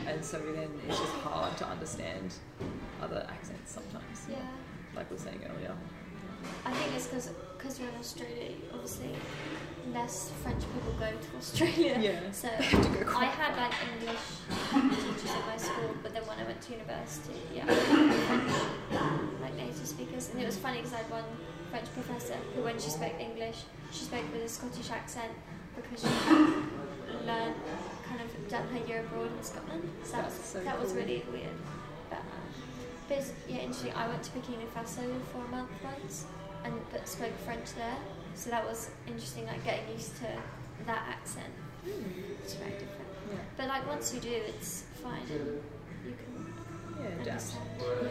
[0.08, 2.34] and so then it's just hard to understand
[3.01, 4.27] other accents sometimes.
[4.29, 4.38] Yeah.
[4.95, 5.75] Like we were saying earlier.
[6.65, 7.08] I think it's
[7.58, 9.10] because you're in Australia, obviously
[9.93, 11.97] less French people go to Australia.
[12.01, 12.31] Yeah.
[12.31, 14.25] So I had like English
[15.01, 18.51] teachers at my school, but then when I went to university, yeah, French
[19.41, 21.23] like native speakers, and it was funny because I had one
[21.71, 25.34] French professor who, when she spoke English, she spoke with a Scottish accent
[25.75, 27.55] because she had learned
[28.08, 29.89] kind of done her year abroad in Scotland.
[30.03, 31.58] So that was, so that was really weird.
[33.08, 33.94] But, but it's, yeah, interesting.
[33.94, 36.26] I went to Burkina Faso for a month once,
[36.63, 37.96] and but spoke French there.
[38.36, 40.28] So that was interesting, like getting used to
[40.86, 41.54] that accent.
[42.44, 42.91] It's very different.
[43.32, 43.38] Yeah.
[43.58, 45.22] But like once you do, it's fine.
[45.32, 45.62] And
[46.06, 46.54] you can
[47.00, 47.28] Yeah, adapt.
[47.30, 47.65] understand.
[48.04, 48.10] Yeah.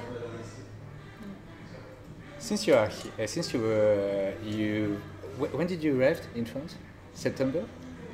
[2.39, 5.01] Since you are he- uh, since you were you
[5.39, 6.77] wh- when did you arrive in France?
[7.15, 7.65] September.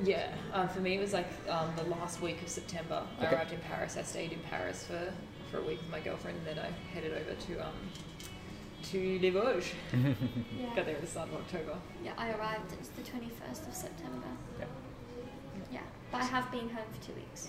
[0.03, 3.03] Yeah, um, for me it was like um, the last week of September.
[3.21, 3.97] I arrived in Paris.
[3.99, 5.13] I stayed in Paris for,
[5.51, 7.75] for a week with my girlfriend, and then I headed over to um,
[8.91, 9.73] to Les Vosges.
[9.93, 10.67] Yeah.
[10.77, 11.77] Got there at the start of October.
[12.05, 12.73] yeah, I arrived.
[12.79, 14.27] It's the twenty first of September.
[14.59, 14.65] Yeah.
[15.73, 15.81] Yeah,
[16.13, 17.49] but I have been home for two weeks.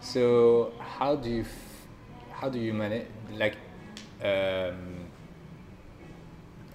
[0.00, 1.86] So how do you f-
[2.32, 3.56] how do you manage like
[4.22, 5.04] um,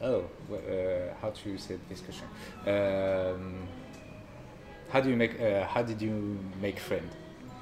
[0.01, 2.27] oh wh- uh, how to say this question
[2.67, 3.67] um,
[4.89, 7.09] how do you make uh, how did you make friend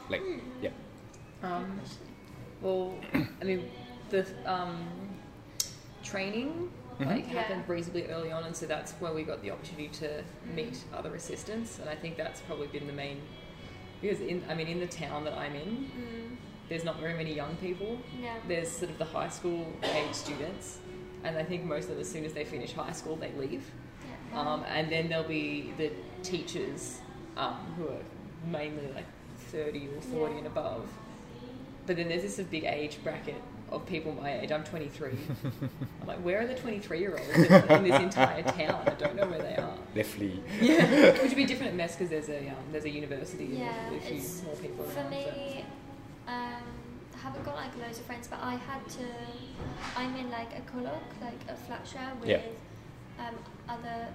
[0.10, 0.22] like
[0.62, 0.72] yeah
[1.44, 1.80] Um,
[2.64, 3.70] well, I mean,
[4.10, 4.88] the um,
[6.04, 7.06] training Mhm.
[7.08, 7.42] like Yeah.
[7.42, 10.24] happened reasonably early on, and so that's where we got the opportunity to
[10.56, 13.22] meet other assistants, and I think that's probably been the main
[14.02, 16.38] because in I mean in the town that I'm in, Mm.
[16.70, 17.98] there's not very many young people.
[18.22, 18.36] Yeah.
[18.48, 20.80] There's sort of the high school age students,
[21.24, 23.66] and I think most of them, as soon as they finish high school, they leave.
[24.32, 24.40] Yeah.
[24.40, 27.00] Um, and then there'll be the teachers
[27.38, 28.04] um, who are
[28.46, 29.06] mainly like
[29.50, 30.38] 30 or 40 Yeah.
[30.40, 30.88] and above.
[31.86, 33.36] But then there's this big age bracket
[33.72, 34.52] of people my age.
[34.52, 35.12] I'm 23.
[36.02, 38.84] I'm like, where are the 23 year olds in, in this entire town?
[38.88, 39.74] I don't know where they are.
[39.94, 40.42] They flee.
[40.62, 43.58] Yeah, which would be different at Metz because there's a um, there's a university and
[43.58, 45.12] Yeah, there's a few it's- more people For around.
[45.14, 45.66] so- me,
[46.28, 46.64] um,
[47.16, 49.06] I haven't got like loads of friends, but I had to.
[49.98, 52.42] I'm in like a colloque, like a flat share with Yeah.
[53.20, 53.36] um,
[53.70, 54.08] other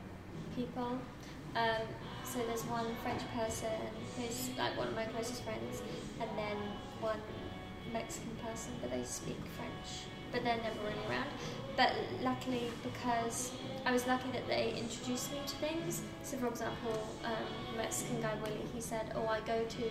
[0.54, 0.98] people.
[1.56, 1.82] Um,
[2.24, 3.72] so there's one French person
[4.16, 5.80] who's like one of my closest friends,
[6.20, 6.56] and then
[7.00, 7.18] one
[7.92, 11.28] Mexican person, but they speak French, but they're never really around.
[11.76, 13.52] But luckily, because
[13.86, 16.02] I was lucky that they introduced me to things.
[16.22, 19.86] So, for example, um, Mexican guy Willie, he said, "Oh, I go to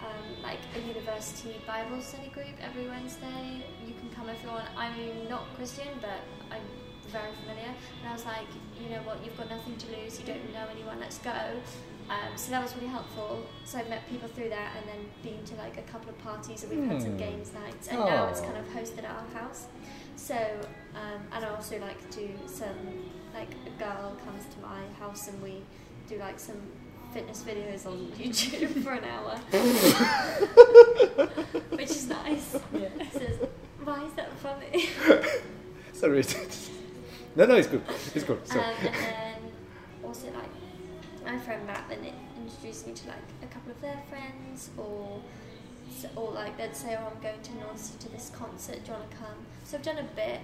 [0.00, 3.64] um, like a university Bible study group every Wednesday.
[3.86, 4.68] You can come if you want.
[4.76, 6.62] I'm not Christian, but I'm
[7.08, 8.48] very familiar." And I was like,
[8.80, 9.24] "You know what?
[9.24, 10.20] You've got nothing to lose.
[10.20, 11.00] You don't know anyone.
[11.00, 11.36] Let's go."
[12.10, 13.46] Um, so that was really helpful.
[13.64, 16.64] So I met people through that, and then been to like a couple of parties,
[16.64, 17.18] and we've had some Hmm.
[17.18, 19.66] games nights, and now it's kind of hosted at our house.
[20.16, 20.34] So,
[20.94, 22.76] um, and I also like do some,
[23.32, 25.62] like a girl comes to my house and we
[26.08, 26.56] do like some
[27.14, 29.36] fitness videos on YouTube for an hour,
[31.70, 32.56] which is nice.
[32.74, 32.88] Yeah.
[33.12, 33.20] So,
[33.84, 34.88] why is that funny?
[35.92, 36.24] Sorry.
[37.36, 37.82] no, no, it's good.
[38.14, 38.46] It's good.
[38.46, 39.36] So, Um, and then
[40.04, 40.50] also like
[41.30, 45.20] my friend Matt then it introduced me to like a couple of their friends or
[46.16, 48.84] or like they'd say oh I'm going to North to this concert.
[48.84, 49.38] Do you want to come?
[49.64, 50.40] So I've done a bit.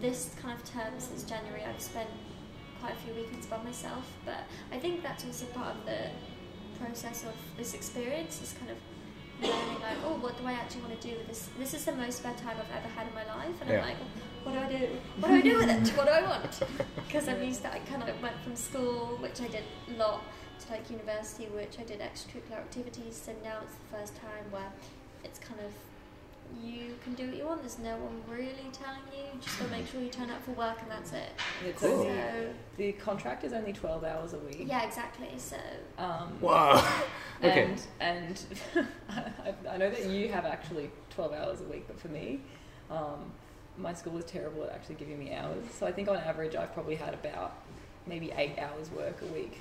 [0.00, 2.08] This kind of term since January I've spent
[2.80, 6.10] quite a few weekends by myself but I think that's also part of the
[6.78, 8.78] process of this experience is kind of
[9.42, 11.48] learning like oh what do I actually want to do with this?
[11.58, 13.82] This is the most spare time I've ever had in my life and Yeah.
[13.82, 13.96] I'm like
[14.54, 14.86] what do I do
[15.20, 16.60] what do I do with it what do I want
[17.06, 20.22] because I'm used to I kind of went from school which I did a lot
[20.60, 24.70] to like university which I did extracurricular activities so now it's the first time where
[25.24, 25.72] it's kind of
[26.64, 29.70] you can do what you want there's no one really telling you you just gotta
[29.70, 31.28] make sure you turn up for work and that's it
[31.66, 31.90] It's Cool.
[32.00, 34.64] only, so the contract is only 12 hours a week.
[34.66, 35.56] yeah exactly so
[35.98, 36.82] Um, wow.
[37.44, 37.70] Okay.
[38.00, 38.42] And,
[38.74, 42.40] and I, I know that you have actually 12 hours a week, but for me,
[42.90, 43.30] um,
[43.78, 45.64] my school was terrible at actually giving me hours.
[45.78, 47.54] So I think on average, I've probably had about
[48.06, 49.58] maybe eight hours work a week.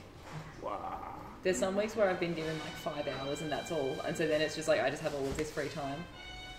[0.61, 0.99] Wow.
[1.43, 3.95] There's some weeks where I've been given like five hours and that's all.
[4.05, 6.03] And so then it's just like I just have all of this free time.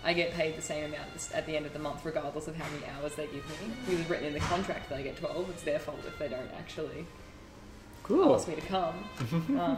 [0.03, 2.65] I get paid the same amount at the end of the month, regardless of how
[2.71, 3.73] many hours they give me.
[3.93, 5.49] It was written in the contract that I get 12.
[5.49, 7.05] It's their fault if they don't actually
[8.03, 8.33] Cool.
[8.33, 9.03] asked me to come.
[9.59, 9.77] um,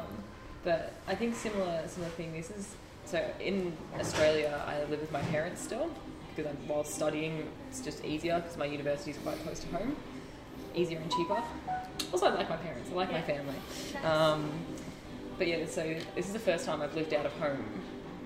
[0.63, 2.33] but I think similar similar thing.
[2.33, 4.61] This is so in Australia.
[4.67, 5.89] I live with my parents still
[6.35, 9.95] because I'm, while studying, it's just easier because my university is quite close to home,
[10.73, 11.41] easier and cheaper.
[12.11, 12.89] Also, I like my parents.
[12.91, 13.55] I like my family.
[14.03, 14.51] Um,
[15.37, 17.65] but yeah, so this is the first time I've lived out of home,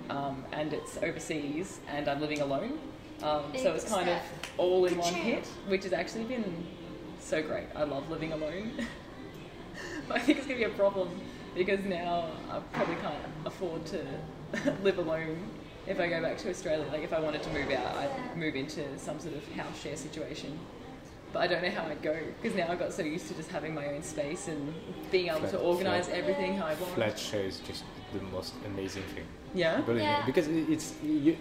[0.10, 2.80] um, and it's overseas, and I'm living alone.
[3.24, 4.20] Um, so it's kind of
[4.58, 6.66] all in one hit, which has actually been
[7.20, 7.68] so great.
[7.76, 8.72] I love living alone.
[10.08, 11.10] but I think it's going to be a problem
[11.56, 13.16] because now I probably can't
[13.46, 14.06] afford to
[14.84, 15.50] live alone
[15.88, 16.86] if I go back to Australia.
[16.92, 19.96] Like if I wanted to move out, I'd move into some sort of house share
[19.96, 20.58] situation.
[21.34, 23.50] But I don't know how I'd go because now I got so used to just
[23.52, 24.74] having my own space and
[25.12, 26.94] being able Flat- to organize flat- everything how I want.
[26.94, 29.26] Flat share is just the most amazing thing.
[29.54, 29.82] Yeah.
[29.82, 30.26] Believe me, Yeah.
[30.26, 31.38] because it's you.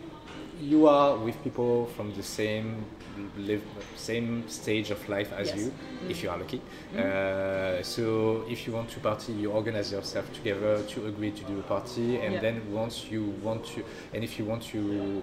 [0.60, 2.84] You are with people from the same
[3.38, 3.62] live,
[3.96, 5.58] same stage of life as Yes.
[5.58, 6.10] you, Mm.
[6.10, 6.60] if you are lucky.
[6.94, 6.98] Mm.
[7.00, 11.58] Uh, so if you want to party, you organize yourself together to agree to do
[11.58, 12.40] a party, and Yeah.
[12.40, 15.22] then once you want to, and if you want to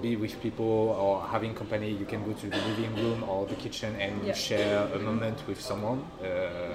[0.00, 0.66] be with people
[0.98, 4.32] or having company, you can go to the living room or the kitchen and Yeah.
[4.34, 6.00] share a moment with someone.
[6.20, 6.24] Uh,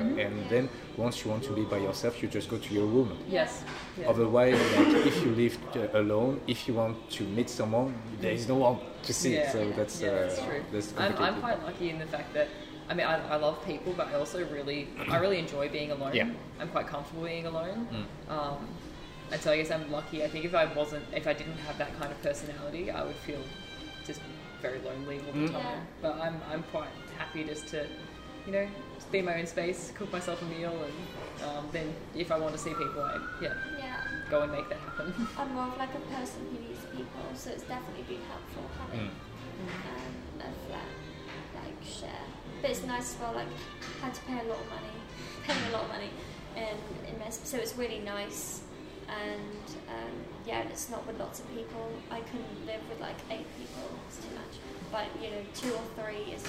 [0.02, 0.26] Mhm.
[0.26, 3.10] And then once you want to be by yourself, you just go to your room.
[3.30, 3.64] Yes.
[4.00, 4.10] Yeah.
[4.10, 8.48] Otherwise, like, if you live uh, alone, if you want to meet someone, there is
[8.48, 9.34] no one to see.
[9.36, 9.52] Yeah.
[9.52, 10.62] So that's Yeah, uh, that's true.
[10.72, 12.48] that's I'm, I'm quite lucky in the fact that
[12.90, 16.14] I mean I, I love people, but I also really I really enjoy being alone.
[16.14, 16.30] Yeah.
[16.62, 17.88] I'm quite comfortable being alone.
[17.92, 18.06] Mm.
[18.34, 18.58] Um,
[19.32, 20.24] and so I guess I'm lucky.
[20.24, 23.16] I think if I wasn't, if I didn't have that kind of personality, I would
[23.28, 23.42] feel
[24.06, 24.22] just
[24.62, 25.52] very lonely all the Mm.
[25.52, 25.62] time.
[25.62, 25.80] Yeah.
[26.02, 27.88] But I'm I'm quite happy just to,
[28.46, 31.94] you know, just be in my own space, cook myself a meal, and um, then
[32.16, 35.14] if I want to see people, I yeah yeah go and make that happen.
[35.38, 39.10] I'm more of like a person who needs people so it's definitely been helpful having
[39.10, 39.70] Mm.
[39.92, 40.90] um, a flat
[41.56, 42.26] like share.
[42.62, 43.34] But it's nice as well.
[43.34, 43.48] Like
[44.02, 44.96] had to pay a lot of money,
[45.44, 46.10] paying a lot of money
[46.56, 46.78] in
[47.10, 47.32] in.
[47.32, 48.62] So it's really nice
[49.10, 50.12] and um,
[50.46, 51.90] yeah, it's not with lots of people.
[52.12, 54.56] I couldn't live with like eight people; it's too much.
[54.92, 56.44] But you know, two or three is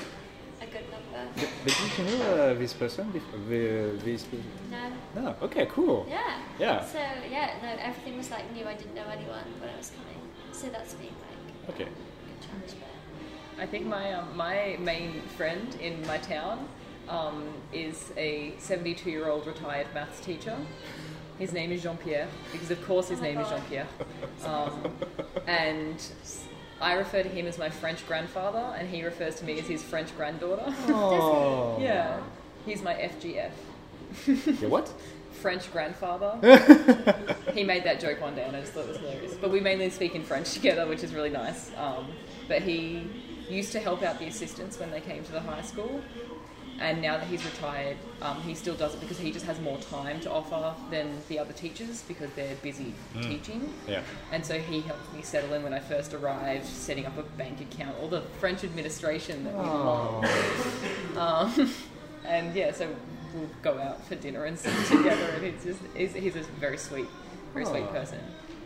[0.62, 1.30] a good number.
[1.34, 3.10] But, but did you know uh, this person?
[3.10, 3.38] before?
[3.48, 4.44] The, this person?
[4.70, 4.92] No,
[5.22, 5.36] No.
[5.42, 5.66] Okay.
[5.66, 6.06] Cool.
[6.08, 6.38] yeah.
[6.58, 6.84] Yeah.
[6.84, 6.98] So
[7.30, 8.64] yeah, no, everything was like new.
[8.66, 10.20] I didn't know anyone when I was coming,
[10.52, 11.84] so that's been like Okay.
[11.84, 12.72] a good challenge.
[12.80, 16.68] But I think my um, my main friend in my town
[17.08, 20.56] um, is a 72 year old retired maths teacher.
[21.38, 23.86] His name is Jean Pierre because, of course, his Oh my name is Jean Pierre.
[24.44, 24.92] Um,
[25.46, 26.02] and
[26.80, 29.82] I refer to him as my French grandfather, and he refers to me as his
[29.82, 30.64] French granddaughter.
[30.88, 31.78] Oh.
[31.80, 32.20] yeah,
[32.64, 34.60] he's my FGF.
[34.60, 34.92] Your what?
[35.32, 36.38] French grandfather.
[37.54, 39.34] he made that joke one day, and I just thought it was hilarious.
[39.34, 41.70] But we mainly speak in French together, which is really nice.
[41.76, 42.08] Um,
[42.48, 43.06] but he
[43.48, 46.02] used to help out the assistants when they came to the high school,
[46.80, 49.78] and now that he's retired, um, he still does it because he just has more
[49.78, 53.72] time to offer than the other teachers because they're busy teaching.
[53.88, 54.02] Yeah.
[54.32, 57.60] And so he helped me settle in when I first arrived, setting up a bank
[57.60, 60.24] account, all the French administration that we love.
[61.16, 61.72] Um,
[62.26, 62.94] and yeah, so
[63.34, 66.76] we'll go out for dinner and sit together, and he's just he's, he's a very
[66.76, 67.06] sweet,
[67.54, 68.18] very sweet person.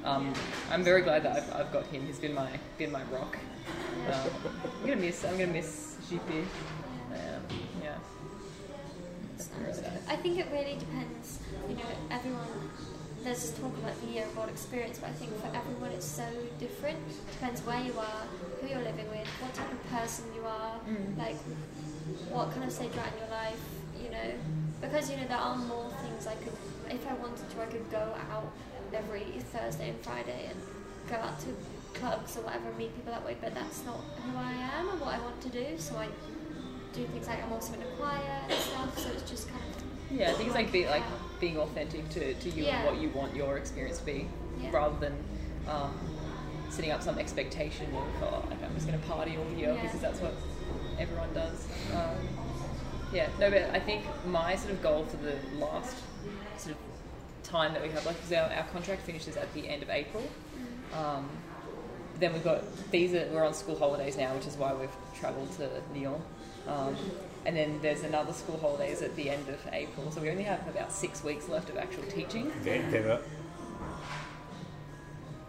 [0.05, 0.33] Um,
[0.71, 2.07] I'm very glad that I've, I've got him.
[2.07, 2.49] He's been my
[2.79, 3.39] been my rock.
[4.11, 4.31] Um,
[4.81, 6.45] I'm gonna miss I'm gonna miss GP.
[7.13, 7.39] Yeah,
[9.61, 9.69] yeah.
[9.69, 10.07] it's Really nice.
[10.07, 10.09] nice.
[10.09, 11.39] I think it really depends.
[11.69, 12.71] You know, everyone.
[13.23, 16.25] There's this talk about the year abroad experience, but I think for everyone it's so
[16.59, 16.99] different.
[17.33, 18.25] Depends where you are,
[18.59, 21.19] who you're living with, what type of person you are, mm.
[21.19, 21.37] like
[22.33, 23.61] what kind of stage you're at in your life.
[24.03, 24.33] You know,
[24.81, 26.57] because you know there are more things I could.
[26.89, 28.51] If I wanted to, I could go out
[28.95, 30.59] every Thursday and Friday and
[31.11, 31.55] go out to
[31.93, 33.37] clubs or whatever, meet people that way.
[33.41, 35.77] But that's not who I am and what I want to do.
[35.77, 36.09] So I
[36.93, 38.99] do things like I'm also in a choir and stuff.
[38.99, 39.83] So it's just kind of
[40.19, 41.03] Yeah, I think it's like be, like
[41.41, 42.79] being authentic to, to you Yeah.
[42.81, 44.29] and what you want your experience to be,
[44.61, 44.71] Yeah.
[44.73, 45.15] rather than
[45.69, 45.95] um,
[46.71, 49.83] setting up some expectation of oh, like I'm just going to party all year Yeah.
[49.83, 50.35] because that's what
[50.99, 51.67] everyone does.
[51.95, 52.29] Um,
[53.13, 55.97] yeah, no, but I think my sort of goal for the last
[56.59, 56.81] sort of
[57.43, 60.23] time that we have, like, because our, our contract finishes at the end of April.
[60.95, 61.29] Um,
[62.21, 65.51] then we've got these are we're on school holidays now, which is why we've travelled
[65.57, 66.21] to Lyon.
[66.67, 66.97] Um,
[67.47, 70.67] and then there's another school holidays at the end of April, so we only have
[70.69, 72.53] about six weeks left of actual teaching.
[72.63, 73.21] There, there are...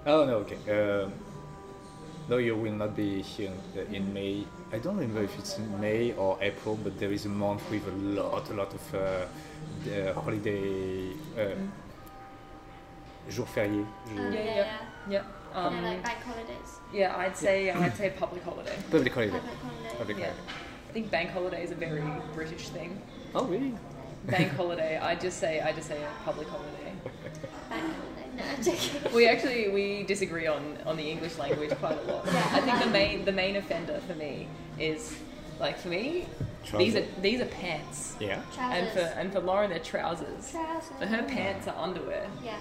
[0.05, 0.57] Oh no, okay.
[1.03, 1.13] Um,
[2.29, 4.45] no, you will not be here in, in May.
[4.71, 7.91] I don't remember if it's May or April, but there is a month with a
[7.91, 9.25] lot, a lot of uh,
[9.83, 11.55] the holiday, uh,
[13.29, 13.67] jour férié.
[13.81, 14.55] Um, jour- Yeah, yeah, yeah.
[14.55, 14.77] yeah.
[15.09, 15.25] Yep.
[15.53, 18.77] Um, yeah, like bank holidays, yeah, I'd say I'd say public holiday.
[18.89, 19.31] Public holiday.
[19.39, 19.97] public holiday.
[19.97, 20.25] Public Yeah.
[20.27, 20.41] holiday.
[20.91, 23.01] I think bank holiday is a very British thing.
[23.33, 23.73] Oh really?
[24.25, 26.91] Bank holiday, I just say I just say a public holiday.
[27.69, 28.97] Bank holiday.
[29.05, 32.25] No, We actually we disagree on, on the English language quite a lot.
[32.25, 32.45] Yeah.
[32.51, 35.15] I think the main the main offender for me is
[35.61, 36.25] like for me
[36.77, 38.17] these are these are pants.
[38.19, 38.41] Yeah.
[38.53, 38.77] Trousers.
[38.77, 40.51] And for and for Lauren they're trousers.
[40.51, 40.91] Trousers.
[40.99, 42.27] But her pants are underwear.
[42.43, 42.57] Yeah.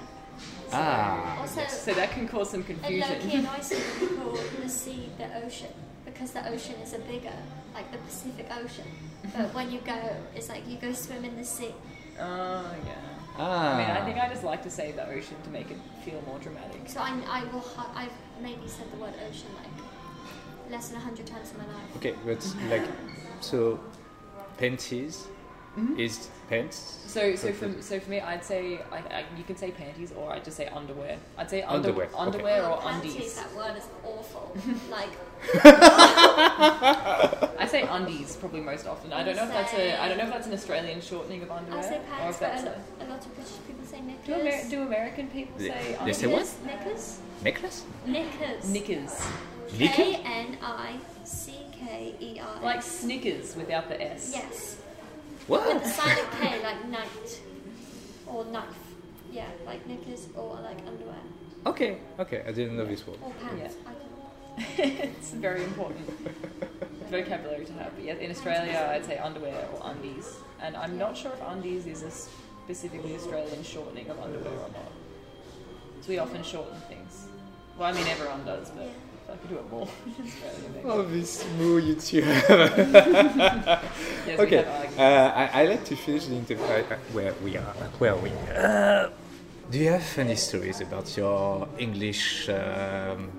[0.73, 1.41] Ah.
[1.41, 3.11] Also, So that can cause some and confusion.
[3.11, 5.75] low-key in Iceland we call the sea the ocean
[6.13, 7.33] because the ocean is a bigger,
[7.75, 8.87] like the Pacific Ocean.
[9.37, 11.75] But when you go, it's like you go swim in the sea.
[12.23, 12.93] Oh yeah.
[13.39, 13.73] Ah.
[13.75, 16.21] I mean I think I just like to say the ocean to make it feel
[16.27, 16.83] more dramatic.
[16.87, 21.01] So I, I will, hi- I've maybe said the word ocean like less than a
[21.01, 21.97] hundred times in my life.
[21.97, 22.83] Okay, but like,
[23.41, 23.81] so
[24.59, 25.29] panties
[25.79, 26.01] Mm-hmm.
[26.01, 26.99] is pants.
[27.07, 30.33] So so for so for me I'd say I, I, you can say panties or
[30.33, 31.17] I'd just say underwear.
[31.39, 33.35] I'd say under, Underwear, underwear Oh, or panties, undies.
[33.37, 34.57] That word is awful.
[34.91, 35.11] like
[35.65, 39.13] I say undies probably most often.
[39.13, 41.51] I don't know if that's a I don't know if that's an Australian shortening of
[41.53, 43.85] underwear I say or pants, if but that's a, a, a lot of British people
[43.87, 44.27] say knickers.
[44.27, 46.53] do, Amer- do American people They- say they say what?
[46.67, 47.21] Knickers?
[47.45, 47.85] Necklace?
[48.07, 48.69] Knickers.
[48.69, 49.23] Knickers.
[49.79, 49.95] Knicker?
[49.95, 52.61] K N I C K E R.
[52.63, 54.33] Like Snickers without the S.
[54.35, 54.77] Yes.
[55.47, 55.75] What?
[55.75, 57.41] With the silent K, like night
[58.27, 58.67] or knife.
[59.33, 61.15] Yeah, like knickers or like underwear
[61.67, 63.19] Okay, okay, I didn't know this word.
[63.23, 63.77] or pants.
[63.85, 63.91] Yeah.
[63.91, 65.05] I don't know.
[65.19, 66.09] it's very important
[67.11, 67.95] vocabulary to have.
[67.95, 71.87] But yeah, in Australia, I'd say underwear or undies, and I'm not sure if undies
[71.87, 74.93] is a specifically Australian shortening of underwear or not.
[76.01, 77.27] So we often shorten things.
[77.77, 79.89] Well, I mean everyone does, but if I could do it more
[80.85, 82.25] Oh, this smooth YouTube.
[84.27, 84.65] Yes, okay,
[84.99, 85.03] uh.
[85.35, 87.75] I, I like to finish the interview uh, where we are.
[87.99, 89.11] Where we are.
[89.71, 93.31] Do you have any stories about your English um,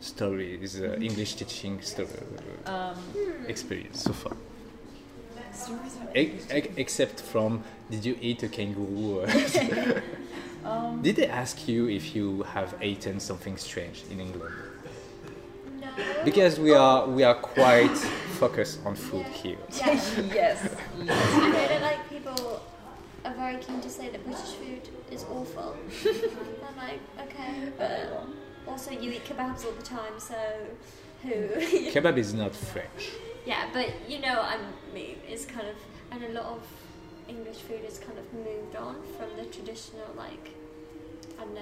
[0.00, 2.08] stories, uh, English teaching story,
[2.66, 2.96] Um,
[3.48, 4.36] experience so far?
[5.52, 9.26] stories E- e- except from, did you eat a kangaroo?
[10.64, 14.54] Um, Did they ask you if you have eaten something strange in England?
[15.96, 16.24] No.
[16.24, 17.96] Because we are we are quite
[18.40, 19.58] focused on food here.
[19.76, 20.00] Yeah.
[20.32, 20.74] yes.
[21.00, 22.60] I know that like people
[23.24, 25.76] are very keen to say that British food is awful.
[26.04, 28.26] I'm like, okay, but
[28.66, 30.36] also you eat kebabs all the time, so
[31.22, 31.30] who?
[31.92, 33.10] Kebab is not French.
[33.46, 34.58] yeah, but you know, I
[34.92, 35.76] mean, it's kind of,
[36.10, 36.62] and a lot of
[37.28, 40.50] English food has kind of moved on from the traditional like,
[41.38, 41.60] I don't know.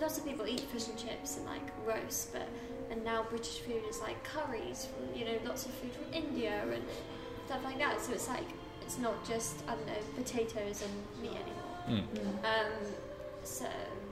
[0.00, 2.48] Lots of people eat fish and chips and like roast, but
[2.90, 6.62] and now British food is like curries from you know lots of food from India
[6.72, 6.82] and
[7.46, 8.00] stuff like that.
[8.00, 8.46] So it's like
[8.82, 11.68] it's not just I don't know potatoes and meat anymore.
[11.88, 12.44] Mm.
[12.44, 12.72] Um,
[13.44, 13.66] so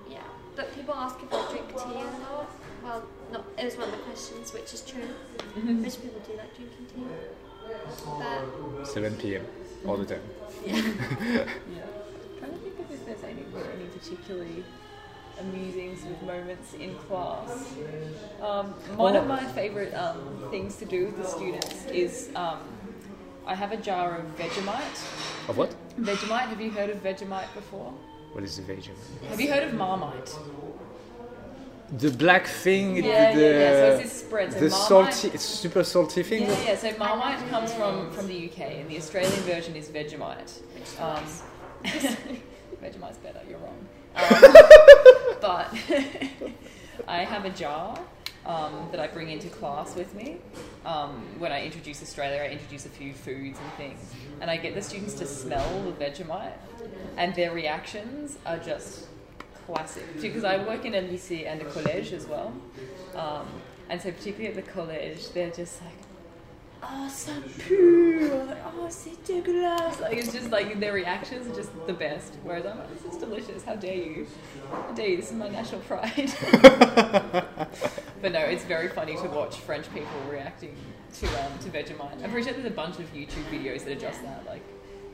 [0.08, 0.22] yeah,
[0.54, 2.50] but people ask if I drink tea or not.
[2.82, 3.02] Well,
[3.32, 3.44] not.
[3.58, 5.08] It was one of the questions, which is true.
[5.62, 7.04] Most people do like drinking tea,
[8.04, 9.46] but 7 p.m.
[9.86, 10.20] all the time.
[10.64, 10.74] Yeah.
[12.38, 14.64] trying to think of if there's any, any particularly
[15.40, 17.74] amusing sort of moments in class.
[18.42, 18.66] Um,
[18.96, 22.60] one of my favourite um, things to do with the students is um,
[23.46, 25.48] I have a jar of Vegemite.
[25.48, 25.74] Of what?
[26.00, 27.92] Vegemite, have you heard of Vegemite before?
[28.32, 29.28] What is the Vegemite?
[29.28, 30.36] Have you heard of Marmite?
[31.98, 32.96] The black thing.
[32.96, 33.70] Yeah, the, yeah, yeah.
[33.70, 34.52] So it's this spread.
[34.52, 36.42] So the Marmite, salty, it's super salty thing.
[36.42, 36.76] Yeah, yeah.
[36.76, 40.60] So Marmite comes from, from the UK, and the Australian version is Vegemite.
[41.00, 41.22] Um,
[41.84, 43.40] Vegemite's better.
[43.48, 43.86] You're wrong.
[44.16, 44.24] Um,
[45.40, 45.72] but
[47.08, 47.98] I have a jar
[48.46, 50.38] um, that I bring into class with me.
[50.84, 54.74] Um, when I introduce Australia, I introduce a few foods and things, and I get
[54.74, 56.52] the students to smell the Vegemite,
[57.16, 59.06] and their reactions are just
[59.66, 60.04] classic.
[60.20, 62.52] Because I work in a lycée and a collège as well,
[63.14, 63.46] um,
[63.88, 66.05] and so particularly at the collège, they're just like.
[66.82, 68.30] Oh, ça pue!
[68.32, 70.00] Oh, c'est dégueulasse!
[70.00, 72.34] Like, it's just like their reactions are just the best.
[72.42, 73.64] Whereas I'm like, this is delicious.
[73.64, 74.26] How dare you?
[74.70, 75.16] How dare you?
[75.16, 76.32] This is my national pride.
[78.22, 80.76] but no, it's very funny to watch French people reacting
[81.20, 82.22] to um, to Vegemite.
[82.22, 84.62] I'm pretty sure there's a bunch of YouTube videos that are just that, like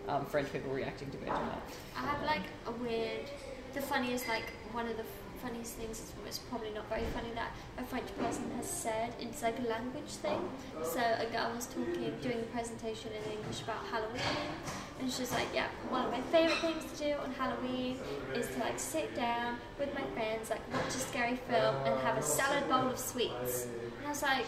[0.09, 1.61] um, French people reacting to Vegemite.
[1.97, 3.31] I have like a weird.
[3.73, 5.05] The funniest, like one of the
[5.43, 9.13] funniest things it's probably not very funny that a French person has said.
[9.21, 10.41] It's like a language thing.
[10.83, 14.49] So a girl was talking, doing a presentation in English about Halloween,
[14.99, 17.99] and she's like, "Yeah, one of my favorite things to do on Halloween
[18.35, 22.17] is to like sit down with my friends, like watch a scary film, and have
[22.17, 23.67] a salad bowl of sweets."
[23.99, 24.47] And I was like,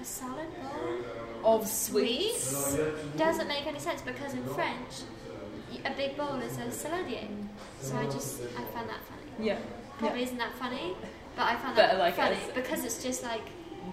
[0.00, 2.78] "A salad bowl?" Of sweets
[3.18, 5.04] doesn't make any sense because in French,
[5.84, 7.28] a big bowl is a saladier.
[7.82, 9.48] So I just I found that funny.
[9.50, 9.58] Yeah.
[9.98, 10.94] Probably isn't that funny,
[11.36, 13.42] but I found But, that like, funny as- because it's just like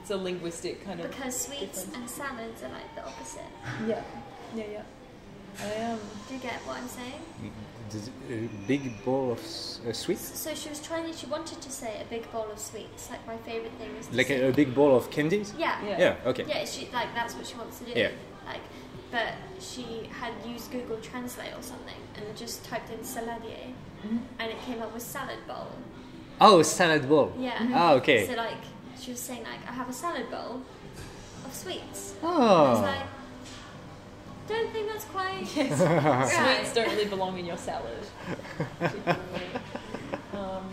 [0.01, 1.10] It's a linguistic kind of.
[1.10, 1.95] because sweets difference.
[1.97, 3.41] and salads are like the opposite.
[3.88, 4.01] Yeah.
[4.56, 4.82] Yeah, yeah.
[5.64, 5.99] I um.
[6.28, 7.22] Do you get what I'm saying?
[7.89, 10.38] The uh, big bowl of uh, sweets?
[10.38, 11.14] So she was trying.
[11.14, 13.10] She wanted to say a big bowl of sweets.
[13.10, 15.53] Like my favorite thing is Like a, a big bowl of candies?
[15.58, 15.82] yeah.
[15.86, 15.97] Yeah.
[15.99, 16.45] Yeah, okay.
[16.47, 17.91] Yeah, she like that's what she wants to do.
[17.95, 18.10] Yeah.
[18.45, 18.62] Like,
[19.12, 23.68] but she had used Google Translate or something and just typed in saladier,
[24.06, 24.18] Mm-hmm.
[24.39, 25.70] and it came up with salad bowl.
[26.41, 27.33] Oh, salad bowl.
[27.39, 27.53] Yeah.
[27.73, 28.27] Ah, okay.
[28.27, 28.57] So like,
[28.99, 30.61] she was saying like, I have a salad bowl
[31.45, 32.15] of sweets.
[32.21, 32.69] I Oh.
[32.71, 33.07] was like,
[34.47, 35.79] don't think that's quite Yes.
[35.81, 36.57] right.
[36.59, 38.05] Sweets don't really belong in your salad.
[40.33, 40.69] um,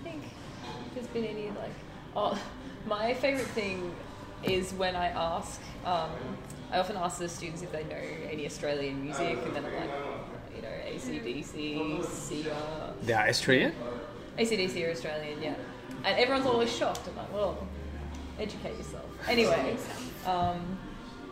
[0.00, 1.72] I think if there's been any like
[2.14, 2.38] oh
[2.86, 3.94] my favorite thing
[4.42, 6.10] is when I ask um,
[6.70, 7.96] I often ask the students if they know
[8.30, 10.15] any Australian music and then I'm like you
[10.66, 13.72] know ACDC, Sia They are Australian?
[14.38, 15.54] ACDC are Australian, yeah.
[16.04, 17.08] And everyone's always shocked.
[17.08, 17.66] I'm like, well,
[18.38, 19.04] educate yourself.
[19.28, 19.76] Anyway,
[20.26, 20.78] um,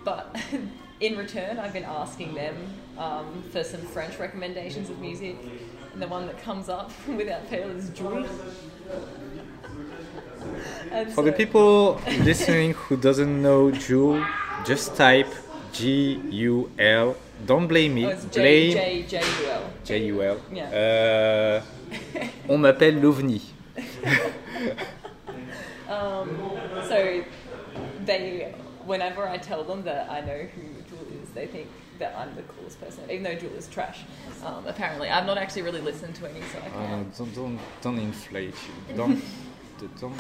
[0.05, 0.37] but
[1.01, 2.57] in return, I've been asking them
[2.99, 5.37] um, for some French recommendations of music.
[5.93, 7.91] And the one that comes up without fail is.
[10.91, 14.25] And For the people listening who doesn't know Jul,
[14.65, 15.33] just type
[15.73, 17.17] G U L.
[17.47, 18.07] Don't blame me.
[18.07, 19.63] Oh, blame J, J, U, L.
[19.85, 20.37] J U L.
[20.53, 20.71] Yeah.
[20.73, 21.61] Euh,
[22.49, 23.43] on m'appelle l'OVNI.
[25.87, 26.31] Um,
[26.89, 27.23] so
[28.07, 28.55] they,
[28.87, 31.69] whenever I tell them that I know who Jewel is, they think
[31.99, 34.01] that I'm the coolest person, even though Jewel is trash.
[34.45, 37.19] Um, apparently, I've not actually really listened to any, so I can't.
[37.19, 38.97] no, don't, don't, don't inflate you.
[38.97, 39.23] Don't,
[40.01, 40.17] don't,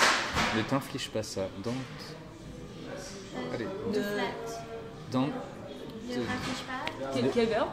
[0.54, 1.48] ne t'inflige pas ça.
[1.62, 1.74] Don't,
[3.52, 3.66] Allez.
[3.92, 4.50] Deflect.
[5.10, 5.32] don't
[6.08, 7.68] Le inflige Quel, quel verbe?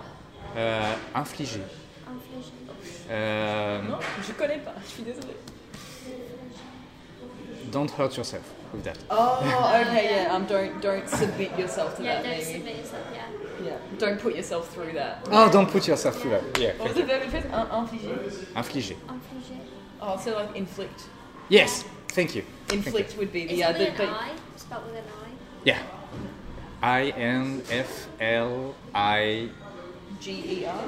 [0.57, 1.61] Euh, infliger.
[2.07, 2.51] Inflige.
[3.09, 4.73] Euh, Non, je connais pas.
[4.85, 5.35] Je suis désolée.
[7.71, 8.97] don't hurt yourself with that.
[9.09, 10.35] Oh, okay, yeah.
[10.35, 12.23] Um, don't don't submit yourself to Yeah, that.
[12.23, 12.53] don't maybe.
[12.53, 13.05] submit yourself.
[13.13, 13.65] Yeah.
[13.65, 15.25] Yeah, don't put yourself through that.
[15.31, 16.57] Oh, don't put yourself through that.
[16.59, 16.73] Yeah.
[16.77, 17.53] What was the verb in?
[17.53, 18.17] Un- infliger.
[18.55, 18.95] Infliger.
[19.07, 19.59] Infliger.
[20.01, 21.03] Oh, so like inflict.
[21.49, 21.85] Yes.
[22.09, 22.43] Thank you.
[22.73, 23.79] Inflict would be Is the it other.
[23.91, 24.31] with an I?
[24.57, 25.29] Spelled with an I?
[25.63, 25.79] Yeah.
[26.81, 29.49] I N F L I.
[30.19, 30.83] G E R.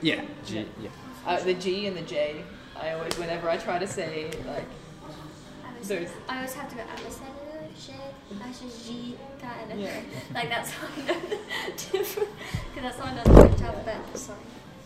[0.00, 0.22] Yeah.
[0.44, 0.66] G.
[0.80, 0.90] Yeah.
[1.26, 2.42] Uh, the G and the J.
[2.80, 4.66] I always, whenever I try to say like
[5.64, 7.92] I always, I always have to go Alessandro, J,
[8.32, 10.00] H, G, K, and Yeah.
[10.34, 11.36] Like that's how I know the
[11.76, 12.14] difference.
[12.14, 14.00] Because that's how I know the French alphabet.
[14.18, 14.38] Sorry.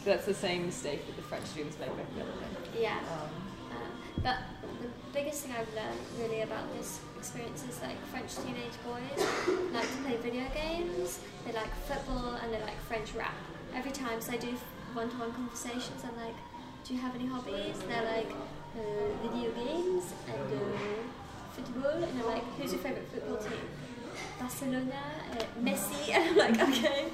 [0.04, 2.26] that's the same mistake that the French students make back then.
[2.80, 2.98] Yeah.
[3.10, 3.30] Um,
[3.70, 3.92] Um,
[4.22, 4.55] but the
[5.16, 9.26] biggest thing I've learned really about this experience is like French teenage boys
[9.72, 13.32] like to play video games, they like football, and they like French rap.
[13.74, 14.52] Every time, so I do
[14.92, 16.36] one to one conversations, I'm like,
[16.84, 17.78] do you have any hobbies?
[17.88, 18.30] They're like,
[18.76, 20.76] uh, video games and uh,
[21.54, 23.64] football, and I'm like, who's your favourite football team?
[24.38, 25.00] Barcelona,
[25.32, 27.06] uh, Messi, and I'm like, okay.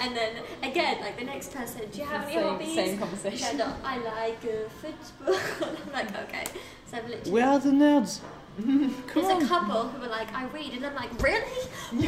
[0.00, 0.32] And then
[0.62, 2.74] again, like the next person, do you have any Same- hobbies?
[2.74, 3.58] same conversation.
[3.58, 5.68] Yeah, no, I like uh, football.
[5.86, 6.44] I'm like, okay.
[6.90, 7.30] So I've literally.
[7.30, 8.20] Where are the nerds?
[8.58, 9.42] Come There's on.
[9.42, 11.46] a couple who are like, I read, and I'm like, really?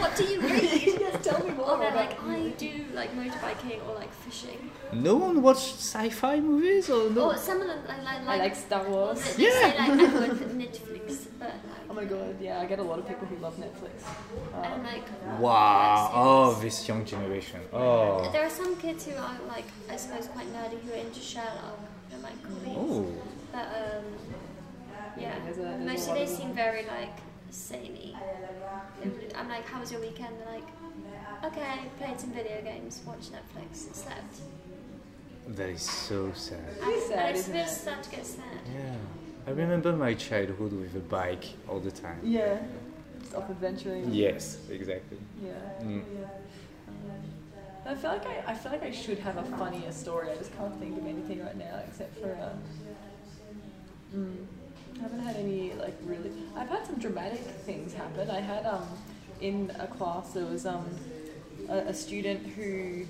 [0.00, 0.62] What do you read?
[1.00, 4.68] yes, tell me more or they're like, I do like motorbiking or like fishing.
[4.92, 7.30] No one watched sci-fi movies or no?
[7.30, 8.28] Or some of them I like.
[8.28, 9.36] I like Star Wars.
[9.36, 9.50] they Yeah.
[9.60, 12.98] say like I work Netflix, but like, Oh my god, yeah, I get a lot
[12.98, 14.02] of people who love Netflix.
[14.56, 15.04] I'm Um, like.
[15.40, 16.10] Wow.
[16.14, 17.60] Oh, this young generation.
[17.72, 18.28] Oh.
[18.32, 21.78] There are some kids who are like, I suppose, quite nerdy who are into Sherlock.
[22.12, 22.76] And I'm like, cool.
[22.76, 23.22] Oh.
[23.52, 24.04] But um,
[25.20, 27.16] yeah, there's a- there's a mostly they seem very like
[27.50, 28.16] samey.
[29.34, 30.34] I'm like, how was your weekend?
[30.38, 30.68] They're like,
[31.44, 34.36] okay, played some video games, watched Netflix, slept.
[35.48, 36.58] That is so sad.
[36.82, 37.68] And sad, it's isn't it?
[37.68, 38.60] start to get sad.
[38.74, 38.94] Yeah.
[39.46, 42.20] I remember my childhood with a bike all the time.
[42.22, 42.58] yeah,
[43.28, 44.12] stop adventuring.
[44.12, 45.18] Yes, exactly.
[45.42, 45.52] Yeah.
[45.82, 46.04] Mm.
[47.86, 50.30] I feel like I, I feel like I should have a funnier story.
[50.30, 52.58] I just can't think of anything right now except for um,
[54.14, 54.36] mm,
[55.00, 56.30] I haven't had any like really.
[56.54, 58.30] I've had some dramatic things happen.
[58.30, 58.86] I had um
[59.40, 60.84] in a class there was um
[61.68, 63.06] a, a student who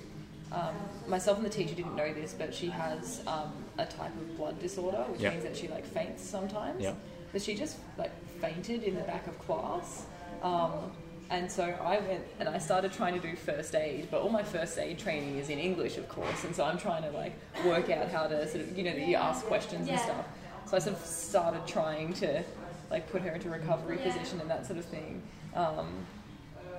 [0.53, 0.75] um,
[1.07, 4.59] myself and the teacher didn't know this, but she has um, a type of blood
[4.59, 5.29] disorder, which Yeah.
[5.31, 6.81] means that she like faints sometimes.
[6.83, 6.93] Yeah.
[7.31, 8.11] But she just like
[8.41, 10.05] fainted in the back of class.
[10.43, 10.91] Um,
[11.29, 14.43] and so I went and I started trying to do first aid, but all my
[14.43, 16.43] first aid training is in English, of course.
[16.43, 17.33] And so I'm trying to like
[17.65, 20.25] work out how to sort of, you know, that you ask questions and stuff.
[20.71, 22.45] So I sort of started trying to
[22.89, 24.09] like put her into recovery Yeah.
[24.13, 25.21] position and that sort of thing.
[25.53, 26.05] Um,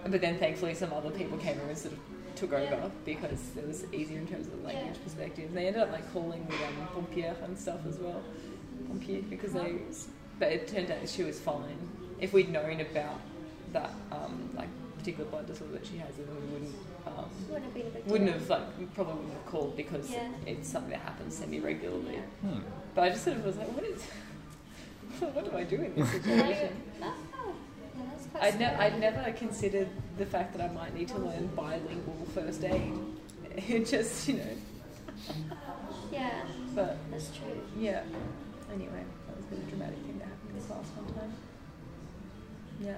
[0.07, 2.01] but then thankfully some other people came over and sort of
[2.34, 2.88] took over Yeah.
[3.05, 5.05] because it was easier in terms of the language Yeah.
[5.05, 5.45] perspective.
[5.49, 8.22] And they ended up like calling me um, pompier and stuff as well.
[8.88, 9.74] Pompier because they,
[10.38, 11.76] but it turned out she was fine.
[12.18, 13.20] If we'd known about
[13.74, 16.74] that um, like particular blood disorder that she has, then we wouldn't
[17.07, 20.28] um, Wouldn't have been a wouldn't have like probably wouldn't have called because Yeah.
[20.47, 22.16] it's something that happens semi regularly.
[22.40, 22.61] Hmm.
[22.95, 24.03] But I just sort of was like, what is,
[25.34, 26.76] what do I do in this situation?
[28.40, 29.88] I'd, ne- I'd never considered
[30.18, 32.93] the fact that I might need to learn bilingual first aid.
[33.55, 34.55] It just, you know,
[36.11, 36.43] Yeah,
[36.74, 37.61] but that's true.
[37.78, 38.03] yeah.
[38.72, 41.14] Anyway, that was a bit of a dramatic thing that happened in the class one
[41.14, 41.32] time.
[42.80, 42.95] Yeah.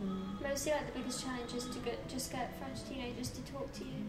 [0.00, 0.40] Mm.
[0.40, 3.84] Mostly, like the biggest challenge is to get just get French teenagers to talk to
[3.84, 4.06] you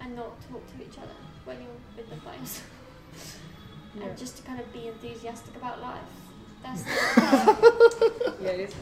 [0.00, 1.12] and not talk to each other
[1.44, 2.70] when you're with them by yourself.
[3.94, 4.04] Yeah.
[4.04, 6.00] And just to kind of be enthusiastic about life.
[6.62, 8.32] That's the.
[8.42, 8.74] Yeah, it is.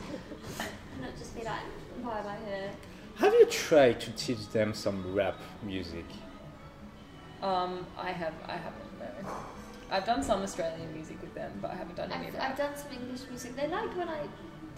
[1.00, 1.60] not just be like,
[2.02, 2.70] why am I here?
[3.16, 6.04] Have you tried to teach them some rap music?
[7.42, 8.98] Um, I have, I haven't.
[8.98, 9.30] No.
[9.90, 12.50] I've done some Australian music with them, but I haven't done any of I've, that.
[12.50, 13.54] I've done some English music.
[13.54, 14.22] They liked when I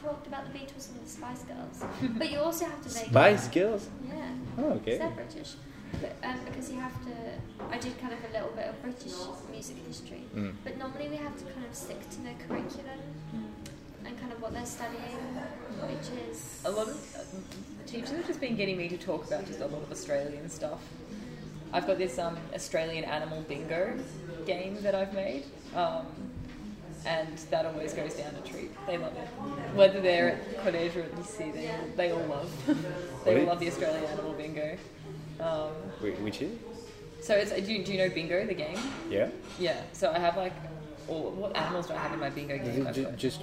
[0.03, 1.85] talked about the Beatles and the Spice Girls.
[2.19, 3.89] but you also have to make Spice Girls?
[4.07, 4.29] Yeah.
[4.59, 4.99] Oh, okay.
[4.99, 5.55] They're British.
[6.01, 7.12] But, um, because you have to,
[7.70, 9.14] I did kind of a little bit of British
[9.51, 10.24] music history.
[10.34, 10.55] Mm.
[10.64, 13.01] But normally we have to kind of stick to the curriculum
[14.05, 15.01] and kind of what they're studying,
[15.82, 19.47] which is a lot of uh, teachers have just been getting me to talk about
[19.47, 20.80] just a lot of Australian stuff.
[21.72, 23.99] I've got this um, Australian animal bingo
[24.47, 26.07] game that I've made, um,
[27.05, 28.70] and that always goes down a treat.
[28.87, 29.26] They love it.
[29.74, 32.84] Whether they're at college or at lycée, they, all, they all love.
[33.24, 34.76] they all love the Australian animal bingo.
[35.41, 35.70] Um,
[36.01, 36.51] Wh- Which is?
[37.20, 38.78] so it's do you, do you know bingo the game?
[39.11, 39.28] Yeah.
[39.59, 39.80] Yeah.
[39.93, 40.53] So I have like
[41.09, 42.87] all what animals do I have in my bingo game?
[42.87, 43.41] I've Ju- got- Just,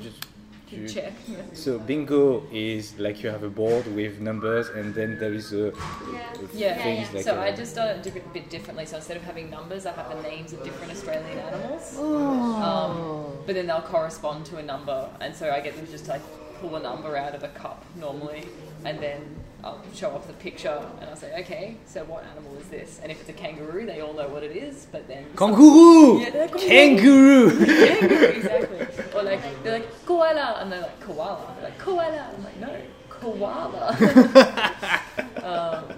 [0.00, 0.24] just
[0.70, 1.12] You- check.
[1.52, 5.72] So bingo is like you have a board with numbers, and then there is a
[6.12, 6.32] Yeah.
[6.54, 7.14] Yeah, things yeah.
[7.14, 8.84] like so uh, I just done it a bit- bit differently.
[8.86, 11.94] So instead of having numbers, I have the names of different Australian animals.
[11.96, 12.62] Oh.
[12.68, 16.12] Um, but then they'll correspond to a number, and so I get them just to
[16.12, 16.22] like
[16.60, 18.44] pull a number out of a cup normally,
[18.84, 19.20] and then
[19.64, 23.00] I'll show off the picture, and I'll say, okay, so what animal is this?
[23.02, 24.86] And if it's a kangaroo, they all know what it is.
[24.92, 27.66] But then kangaroo, Yeah, they're kangaroo.
[27.66, 28.86] kangaroo, exactly.
[29.14, 31.54] Or like they're like koala, and they're like koala.
[31.56, 32.34] They're like koala.
[32.36, 33.88] I'm like no, koala.
[35.42, 35.96] um,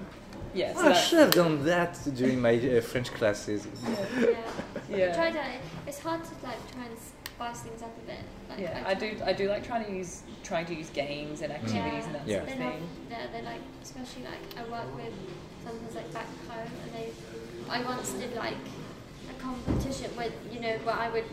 [0.54, 3.66] yeah, so I should have done that during my uh, French classes.
[4.18, 4.36] Yeah.
[4.88, 5.14] yeah.
[5.14, 5.44] Try to.
[5.86, 8.20] It's hard to like try and spice things up a bit.
[8.48, 9.16] Like, Yeah, I do.
[9.24, 12.38] I do like trying to use trying to use games and activities and that Yeah.
[12.38, 12.88] sort of They have, thing.
[13.10, 15.12] they're, they're like, especially like I work with
[15.64, 17.10] sometimes like back home, and they.
[17.68, 18.56] I once did like
[19.28, 21.24] a competition where you know where I would,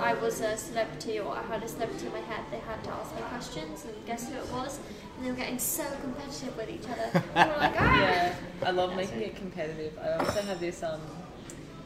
[0.00, 2.44] I was a celebrity or I had a celebrity in my head.
[2.50, 4.78] They had to ask me questions and guess who it was,
[5.16, 7.10] and they were getting so competitive with each other.
[7.34, 8.00] They were like, ah!
[8.00, 9.98] Yeah, I love making it competitive.
[10.02, 11.00] I also have this um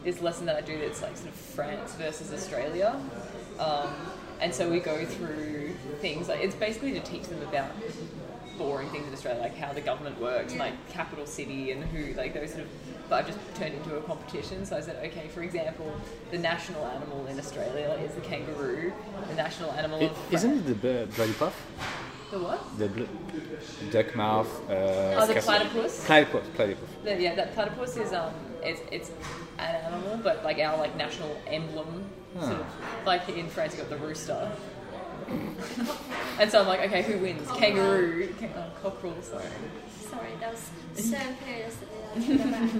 [0.05, 2.95] this lesson that I do that's like sort of France versus Australia.
[3.59, 3.89] Um,
[4.41, 5.71] and so we go through
[6.01, 7.71] things like it's basically to teach them about
[8.57, 10.65] boring things in Australia, like how the government works, and Yeah.
[10.67, 12.69] like capital city and who like those sort of.
[13.09, 14.65] But I've just turned into a competition.
[14.65, 15.89] So I said, okay, for example,
[16.31, 18.91] the national animal in Australia is the kangaroo.
[19.29, 21.55] The national animal It, of isn't it the b- bloody puff?
[22.31, 22.77] the what?
[22.77, 24.49] The bl- duck mouth.
[24.69, 26.05] Uh, Oh, the scat- platypus.
[26.05, 26.47] Platypus.
[26.55, 26.89] Platypus.
[27.05, 29.09] The, yeah, that platypus is um, it's it's
[29.59, 32.03] an animal, but like our like national emblem,
[32.41, 32.65] sort of
[33.05, 34.51] like in France you got the rooster.
[36.39, 37.47] and so I'm like, okay, who wins?
[37.51, 39.21] Kangaroo, Ka- uh, oh, cockerel.
[39.21, 39.43] Sorry.
[40.09, 40.69] Sorry, that was
[41.05, 42.71] so imperious that they like.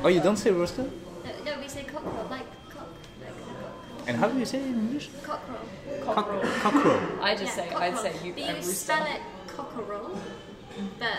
[0.04, 0.82] Oh, you don't say rooster?
[1.24, 2.88] No, no, we say cockerel, like cock,
[3.20, 3.34] like
[4.06, 5.10] a And how do you say it in English?
[5.22, 5.40] cock.
[5.46, 6.40] Cockerel.
[6.40, 6.50] Cockerel.
[6.60, 7.22] Cockerel.
[7.22, 8.26] I just say I'd say cockerel.
[8.26, 8.72] you But a you rooster.
[8.72, 10.18] spell it cockerel,
[10.98, 11.18] but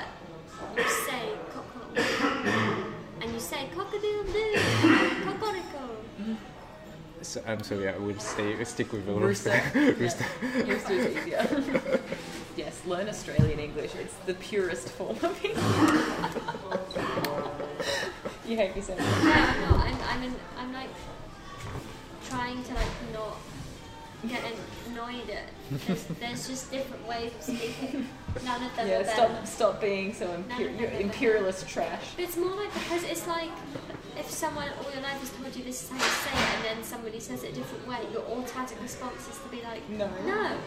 [0.78, 1.24] you say
[1.54, 2.86] cockerel.
[3.22, 4.54] and you say cock-a-doodle-doo,
[5.26, 6.01] cocorico.
[7.22, 9.52] So, um, I'm sorry, I will stay stick with the Rooster.
[9.76, 9.76] rooster.
[9.76, 9.92] Yeah.
[10.00, 10.26] rooster.
[10.66, 12.02] Rooster is easier.
[12.58, 13.94] yes, learn Australian English.
[13.96, 15.58] It's the purest form of English.
[18.48, 19.06] you hate me so much.
[19.24, 19.86] No, I'm not.
[19.86, 20.90] I'm, I'm, in, I'm like
[22.28, 23.38] trying to like not
[24.28, 24.42] get
[24.88, 25.50] annoyed at.
[25.88, 28.08] There's, there's just different ways of speaking.
[28.46, 29.14] None of them are Yeah, better.
[29.16, 32.14] stop stop being so None imper- you're imperialist trash.
[32.16, 33.50] But it's more like because it's like
[34.18, 36.51] if someone all your life has told you this is how you say it, and
[36.72, 40.10] then somebody says it a different way, your automatic response is to be like, No.
[40.26, 40.58] no,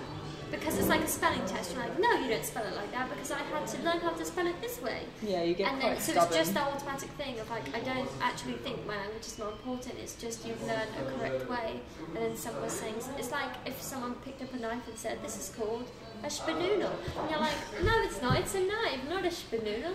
[0.51, 1.73] because it's like a spelling test.
[1.75, 4.11] You're like, no, you don't spell it like that because I had to learn how
[4.11, 5.01] to spell it this way.
[5.23, 6.29] Yeah, you get and quite then so stubborn.
[6.29, 9.49] it's just the automatic thing of like I don't actually think my language is more
[9.51, 9.95] important.
[9.99, 13.81] It's just you've learned a correct way, and then someone was saying it's like if
[13.83, 15.89] someone picked up a knife and said this is called
[16.23, 18.39] a spanoodle, and you're like, no, it's not.
[18.39, 19.95] It's a knife, not a spanoodle.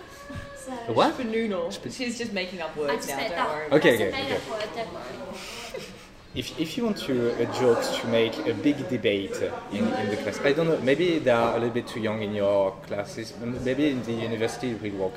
[0.56, 1.16] So A what?
[1.16, 1.72] Spanoodle.
[1.96, 3.16] She's just making up words now.
[3.18, 3.48] Don't that.
[3.48, 3.66] worry.
[3.72, 4.36] Okay, That's okay, a made okay.
[4.36, 4.68] up word.
[4.76, 5.82] Don't worry.
[6.32, 9.36] If, if you want to a joke to make a big debate
[9.72, 12.22] in, in the class, I don't know, maybe they are a little bit too young
[12.22, 15.14] in your classes, maybe in the university it will work.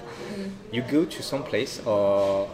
[0.72, 2.50] You go to some place or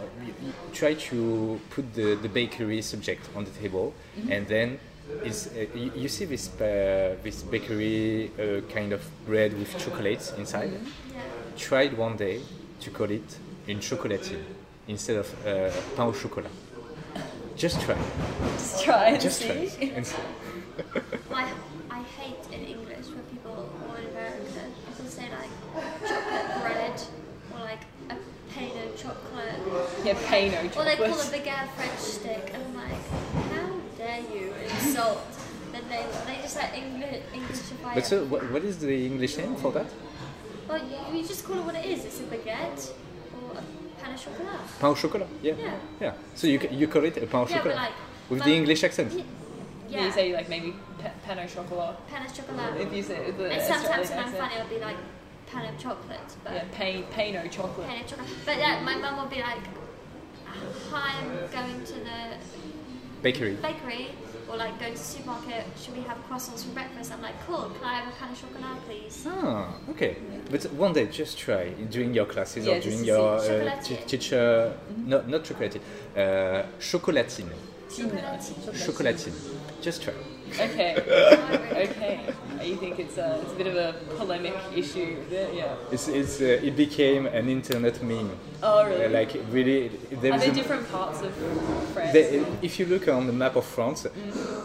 [0.74, 3.94] try to put the, the bakery subject on the table
[4.28, 4.78] and then
[5.24, 10.34] is, uh, you, you see this, uh, this bakery uh, kind of bread with chocolates
[10.36, 10.70] inside.
[10.72, 11.22] Yeah.
[11.56, 12.42] Try it one day
[12.80, 14.44] to call it une chocolatine
[14.86, 16.50] instead of uh, pain au chocolat.
[17.56, 17.96] Just try.
[18.56, 19.66] Just try and Just try.
[19.66, 19.84] see.
[19.86, 20.16] it and see.
[21.32, 21.52] I,
[21.90, 25.50] I hate in English when people, or in America, people say like
[26.08, 27.00] chocolate bread
[27.54, 28.16] or like a
[28.54, 29.54] pain of chocolate.
[30.04, 31.44] Yeah, pay no Or they call a chocolate.
[31.44, 33.02] baguette French stick, and I'm like,
[33.52, 35.20] how dare you insult?
[35.72, 39.54] Then they they just like English Englishify But so, what, what is the English name
[39.56, 39.86] for that?
[40.68, 42.04] Well, you, you just call it what it is.
[42.06, 43.09] It's a baguette or a
[44.00, 44.58] pain au chocolat.
[44.80, 45.26] Pain au chocolat.
[45.42, 45.54] Yeah.
[45.58, 45.74] Yeah.
[46.00, 46.12] Yeah.
[46.34, 47.92] So you, you call it a pain au Yeah, chocolat like
[48.30, 49.12] with the English accent.
[49.12, 49.24] Y-
[49.90, 49.98] Yeah.
[49.98, 50.72] Yeah, You say like maybe
[51.02, 51.96] pa- pan au chocolat.
[52.08, 52.80] pain au chocolat.
[52.80, 54.96] If you say it with the And sometimes Australian when I'm funny, I'll be like
[55.50, 57.88] pan of chocolate, but Yeah, pay pay no chocolate.
[57.88, 58.30] pan of chocolate.
[58.46, 59.64] But yeah, my mum will be like,
[60.46, 60.54] ah,
[60.92, 62.18] "Hi, I'm going to the
[63.22, 63.54] Bakery.
[63.60, 64.14] bakery."
[64.50, 67.12] Or like going to the supermarket, should we have croissants for breakfast?
[67.12, 69.24] I'm like, cool, can I have a pan of chocolat, please?
[69.28, 70.16] Ah, okay.
[70.50, 73.82] But one day, just try during your classes Yeah, or just during your uh, Chocolatier.
[73.84, 74.76] t- teacher.
[75.06, 75.76] No, not chocolate.
[76.16, 77.48] Uh, chocolatine.
[77.88, 78.74] Chocolatine.
[78.74, 79.34] Chocolatine.
[79.80, 80.14] Just try.
[80.58, 80.96] Okay.
[81.70, 82.20] Okay.
[82.62, 85.16] You think it's a, it's a bit of a polemic issue?
[85.30, 85.54] it?
[85.54, 85.74] Yeah.
[85.90, 88.30] It's, it's, uh, it became an internet meme.
[88.62, 89.04] Oh, really?
[89.06, 91.34] Uh, like, really, there Are there different parts of
[91.94, 92.12] France?
[92.12, 94.06] They, if you look on the map of France,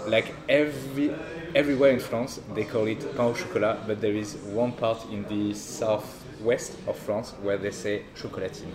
[0.08, 1.14] like every
[1.56, 5.24] everywhere in France, they call it pain au chocolat, but there is one part in
[5.30, 8.74] the southwest of France where they say chocolatine.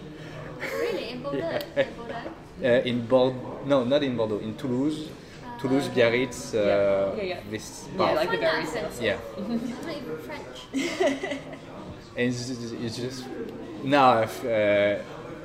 [0.60, 1.10] Really?
[1.10, 1.58] In Bordeaux?
[1.76, 1.84] Yeah.
[1.84, 2.30] In Bordeaux?
[2.62, 5.08] Uh, in Bordeaux, no, not in Bordeaux, in Toulouse,
[5.60, 6.58] Toulouse, Biarritz, uh,
[7.16, 7.40] Yeah, yeah, yeah.
[7.50, 8.16] this Yeah, part.
[8.16, 8.92] like the Find very offensive.
[8.94, 9.02] south.
[9.02, 9.18] yeah.
[9.36, 10.58] I'm not even French.
[12.16, 13.24] And it's, just- it's just
[13.84, 14.98] now if, uh,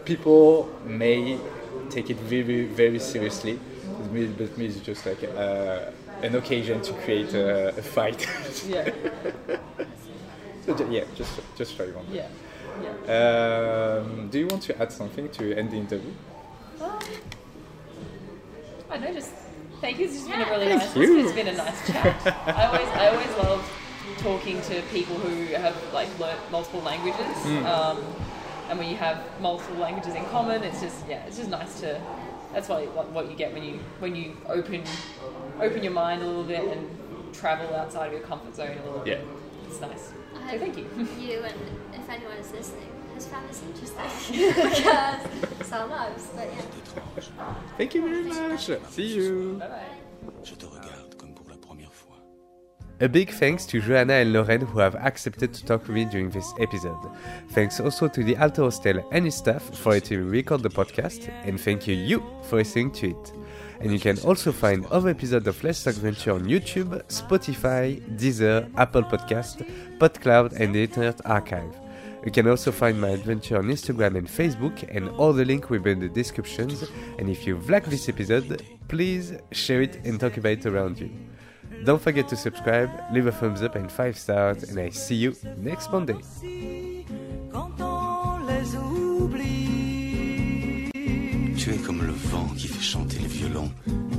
[0.05, 1.37] people may
[1.89, 3.59] take it very very seriously,
[3.99, 5.91] but me, but me it's just like uh,
[6.23, 8.27] an occasion to create a, a fight.
[8.67, 8.89] Yeah.
[10.65, 12.05] so yeah, just just try one.
[12.11, 12.27] Yeah.
[12.83, 13.99] Yeah.
[14.01, 16.11] Um, do you want to add something to end the interview?
[16.81, 16.99] Um,
[18.89, 19.13] I know.
[19.13, 19.33] Just
[19.85, 20.05] thank you.
[20.05, 20.95] It's just been a really thank nice.
[20.95, 21.19] you.
[21.19, 22.37] It's been a nice chat.
[22.47, 23.71] I always, I always love
[24.19, 27.37] talking to people who have like learnt multiple languages.
[27.43, 27.65] Hmm.
[27.65, 28.03] Um,
[28.69, 32.01] and when you have multiple languages in common, it's just yeah, it's just nice to.
[32.51, 34.83] That's why what, what you get when you when you open
[35.59, 38.99] open your mind a little bit and travel outside of your comfort zone a little
[38.99, 39.19] bit.
[39.19, 39.67] Yeah.
[39.69, 40.13] It's nice.
[40.35, 40.87] I So thank you.
[41.19, 41.55] you and
[41.93, 44.05] if anyone is listening has found this interesting
[44.55, 45.25] because
[45.59, 45.87] it's our.
[46.35, 46.75] But yeah.
[47.77, 48.69] Thank you very much.
[48.89, 49.57] See you.
[49.59, 50.05] Bye bye.
[50.43, 52.17] Je te regarde comme pour la première fois.
[53.01, 56.29] A big thanks to Joanna and Lauren who have accepted to talk with me during
[56.29, 56.97] this episode.
[57.49, 61.29] Thanks also to the Alto Hostel and its staff for letting me record the podcast,
[61.43, 63.33] and thank you you for listening to it.
[63.81, 68.71] And you can also find other episodes of Let's Talk Venture on YouTube, Spotify, Deezer,
[68.77, 69.67] Apple Podcast,
[69.99, 71.84] PodCloud, and the Internet Archive.
[72.25, 75.79] You can also find my adventure on Instagram and Facebook, and all the links will
[75.79, 76.83] be in the descriptions.
[77.19, 81.11] And if you've liked this episode, please share it and talk about it around you.
[81.83, 85.35] Don't forget to subscribe, leave a thumbs up and 5 stars, and I see you
[85.57, 86.15] next Monday.
[91.57, 93.71] Tu es comme le vent qui fait chanter les violons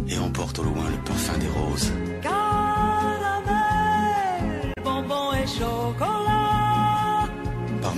[0.08, 1.92] et emporte au loin le parfum des roses.
[2.22, 3.52] Caramel,
[4.82, 6.25] bonbons et chocolat.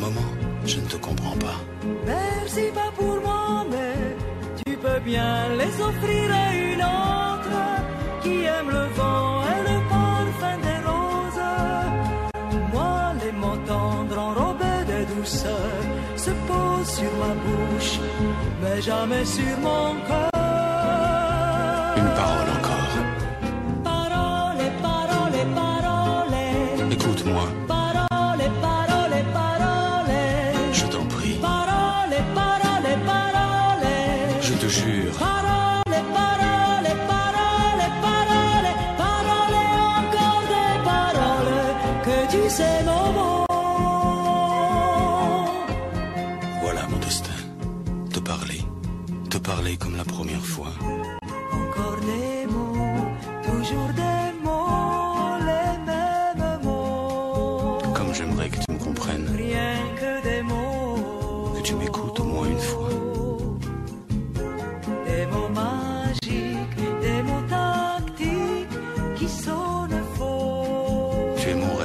[0.01, 0.33] Par moments,
[0.65, 1.59] je ne te comprends pas.
[2.07, 4.17] Merci pas pour moi, mais
[4.65, 7.59] tu peux bien les offrir à une autre
[8.23, 11.47] qui aime le vent et le parfum des roses.
[12.73, 15.79] Moi, les mots tendres enrobés de douceur
[16.17, 17.99] se posent sur ma bouche,
[18.63, 20.38] mais jamais sur mon cœur.
[71.49, 71.78] Tu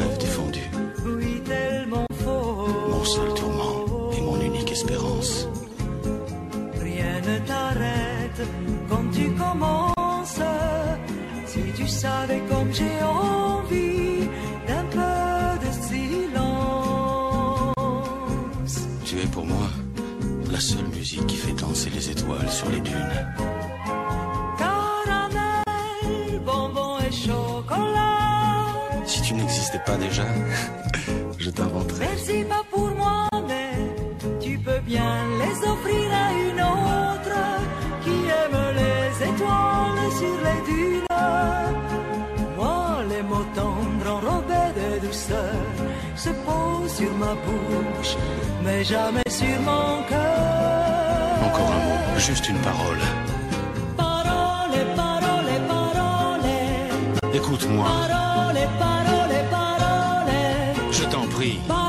[30.06, 30.26] déjà,
[31.38, 32.08] je t'inventerais.
[32.12, 33.74] Merci pas pour moi, mais
[34.40, 37.40] tu peux bien les offrir à une autre
[38.04, 41.08] qui aime les étoiles sur les dunes.
[42.58, 45.56] Moi, les mots tendres enrobés de douceur
[46.16, 48.16] se posent sur ma bouche,
[48.64, 51.48] mais jamais sur mon cœur.
[51.48, 53.02] Encore un mot, juste une parole.
[53.98, 56.50] Parole, parole, parole,
[57.34, 57.88] Écoute-moi,
[61.44, 61.83] je t'en